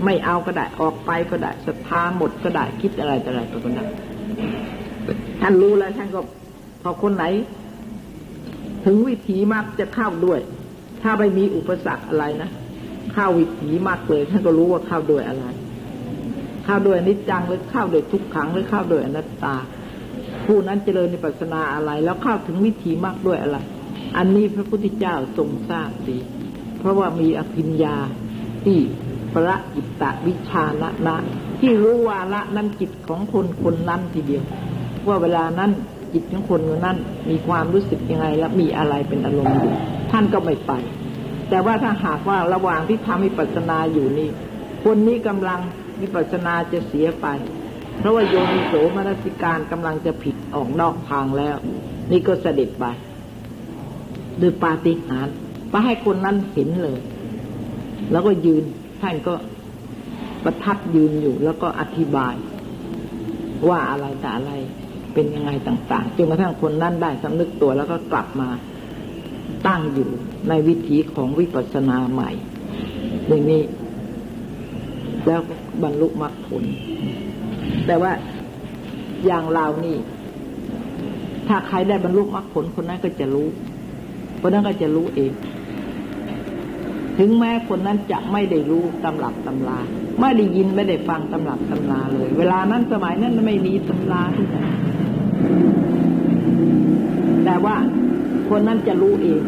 [0.04, 3.84] ไม่เอาก็ได้ออกไปก็ได้ศรัทธาหมดก็ได้คิดอะไรต่ออะไรก็ได้
[5.40, 6.20] ท่านรู้แล้วท่านก็
[6.82, 7.24] พอคนไหน
[8.84, 10.40] ถึงวิถีมากจะเข้าด้วย
[11.02, 12.50] ถ้าไม่มีอุปสรรคอะไรนะ
[13.12, 15.46] เข้าวิถีมากเลยท่านก็รู้ว่าเข้าด้วยอะไร
[16.64, 19.56] เข้าด้วยนิจจังหรือเข้าด้วยทุกขังหรือเข้าด้วยอนัตตา
[20.46, 23.58] ผู้นั้นเจริญในปัสนาอะไร แล้วเข้าถึงวิถีมากด้วยอะไร
[24.16, 26.18] อันนี้พระพุทธเจ้าทรงทราบดี
[26.80, 27.96] เพราะว่ามีอภิญญา
[28.64, 28.78] ที่
[29.34, 31.16] ประจิตตวิชานะนะ
[31.60, 34.44] ที่รู้วาละนั้นจิตของคนคนนั้นทีเดียว
[35.06, 35.70] ว่าเวลานั้น
[36.12, 36.98] จิตของคนคนนั้น
[37.30, 39.56] มีความรู้สึกยังไง และมีอะไรเป็นอารมณ์
[40.10, 40.72] ท่านก็ไม่ไป
[41.50, 44.28] แต่ว่าถ้าหากว่าระหว่างที่ทำวิปัสสนาอยู่นี่
[44.84, 45.60] คนนี้กำลัง
[46.00, 47.26] วิปัสสนาจะเสียไป
[47.98, 51.56] เพราะว่าโยนิโสมนสิการกำลังจะผิดออกนอกทางแล้ว
[52.12, 52.84] นี่ก็เสด็จไป
[54.38, 55.36] โดยปาฏิหาริย์
[55.70, 56.98] ไปให้คนนั้นเห็นเลย
[58.12, 58.62] แล้วก็ยืน
[59.00, 59.34] ท่านก็
[60.44, 62.34] ประทับยืนอยู่ แล้วก็อธิบาย
[63.68, 64.52] ว่าอะไรแต่อะไร
[65.14, 68.48] เป็นยังไงต่าง ๆจนกระทั่งคนนั้นได้สำนึกตัวแล้วก็กลับมา
[69.66, 70.08] ตั้งอยู่
[70.48, 72.30] ในวิถีของวิปัสสนาใหม่
[73.26, 73.62] เรื่งนี้
[75.26, 75.40] แล้ว
[75.82, 76.64] บรรลุมรรคผล
[77.86, 78.12] แต่ว่า
[79.26, 79.96] อย่างเรานี่
[81.48, 83.48] ถ้าใครได้บรรลุมรรคผลคนนั้นก็จะรู้
[84.40, 85.32] คนนั้นก็จะรู้เอง
[87.22, 89.78] ถึงแม้คนนั้นจะไม่ได้รู้ตำรับตำรา
[90.20, 94.56] ไม่ได้ยินไม่ได้ฟังตำรับตำราเลย เวลานั้นสมัยนั้นไม่มีตำราที่ไหน
[97.44, 97.76] แต่ว่า
[98.50, 99.42] คนนั้นจะรู้เอง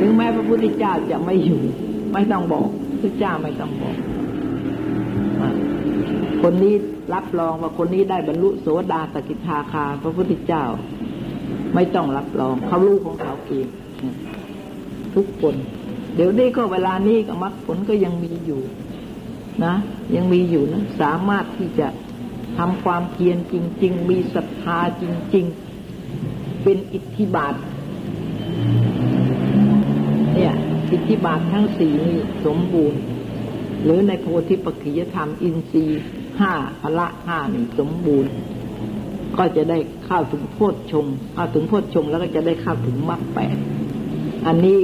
[0.00, 1.62] ถึงแม้พระพุทธเจ้าจะไม่อยู่
[2.12, 2.68] ไม่ต้องบอก
[3.02, 3.96] พระเจ้าไม่ต้องบอก
[6.42, 6.74] คนนี้
[7.14, 10.64] รับรองว่าคนนี้ได้บรรลุโสดาสกิทาคา พระพุทธเจ้า
[11.74, 13.66] ไม่ต้องรับรองเขารู้ของเขาเอง
[15.14, 15.54] ทุกคน
[16.18, 18.62] เดี๋ยวนี้ก็เวลานี้ก็มรรคผลก็ยังมีอยู่
[19.64, 19.74] นะ
[20.16, 21.88] ยังมีอยู่นะ สามารถที่จะ
[22.58, 25.04] ทำความเพียรจริง ๆ มีศรัทธาจ
[25.34, 25.46] ริง
[26.04, 27.54] ๆ เป็นอิทธิบาท
[30.34, 30.54] เนี่ย
[30.92, 33.00] อิทธิบาททั้งสี่นี่สมบูรณ์
[33.84, 36.02] หรือในโพธิปัจจยธรรมอินทรีย์
[36.40, 38.30] ห้าพละห้านี่สมบูรณ์
[39.36, 43.56] ก็จะได้เข้าถึงโพชฌงเข้าถึงโพชฌงแล้วก็จะได้เข้าถึงมรรคแปด
[44.46, 44.78] อันนี้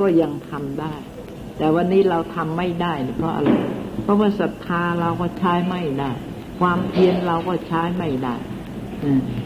[0.00, 0.94] ก็ยังทำได้
[1.58, 3.50] แต่วันนี้เราทำไม่ได้เพราะอะไร
[4.02, 6.10] เพราะว่าศรัทธาเราก็ใช้ไม่ได้
[6.60, 8.36] ความเพียรเราก็ใช้ไม่ได้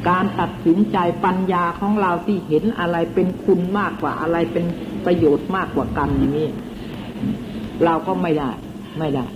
[0.09, 4.64] การตัดสินใจปัญญาของเราที่เห็นอะไรเป็นคุณมากกว่าอะไรเป็น
[5.05, 6.48] ประโยชน์มากกว่ากันอย่างนี้
[7.84, 8.51] เราก็ไม่ได้
[8.98, 9.26] ไม่ได้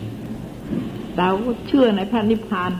[1.18, 2.70] เราก็เชื่อในพระนิพพาน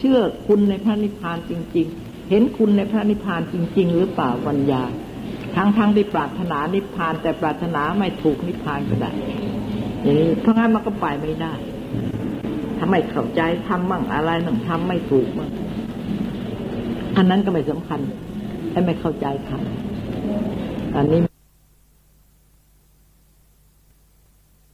[0.00, 4.82] เชื่อคุณในพระนิพพานจริง ๆ เห็นคุณในพระนิพพานจริง ๆ หรือเปล่าปัญญา
[5.56, 9.12] ทั้งทั้งที่ปรารถนานิพพาน แต่ปรารถนาไม่ถูกนิพพานก็ได้
[10.02, 11.54] อย่างนี้เพราะงั้นมันก็ไปไม่ได้
[12.78, 15.50] ทำไม่เข้าใจทำมั่งอะไรหนึ่งทำไม่ถูกมั่ง
[17.16, 18.00] อันนั้นก็ไม่สำคัญ
[18.70, 21.20] ไอ้ไม่เข้าใจทำอันนี้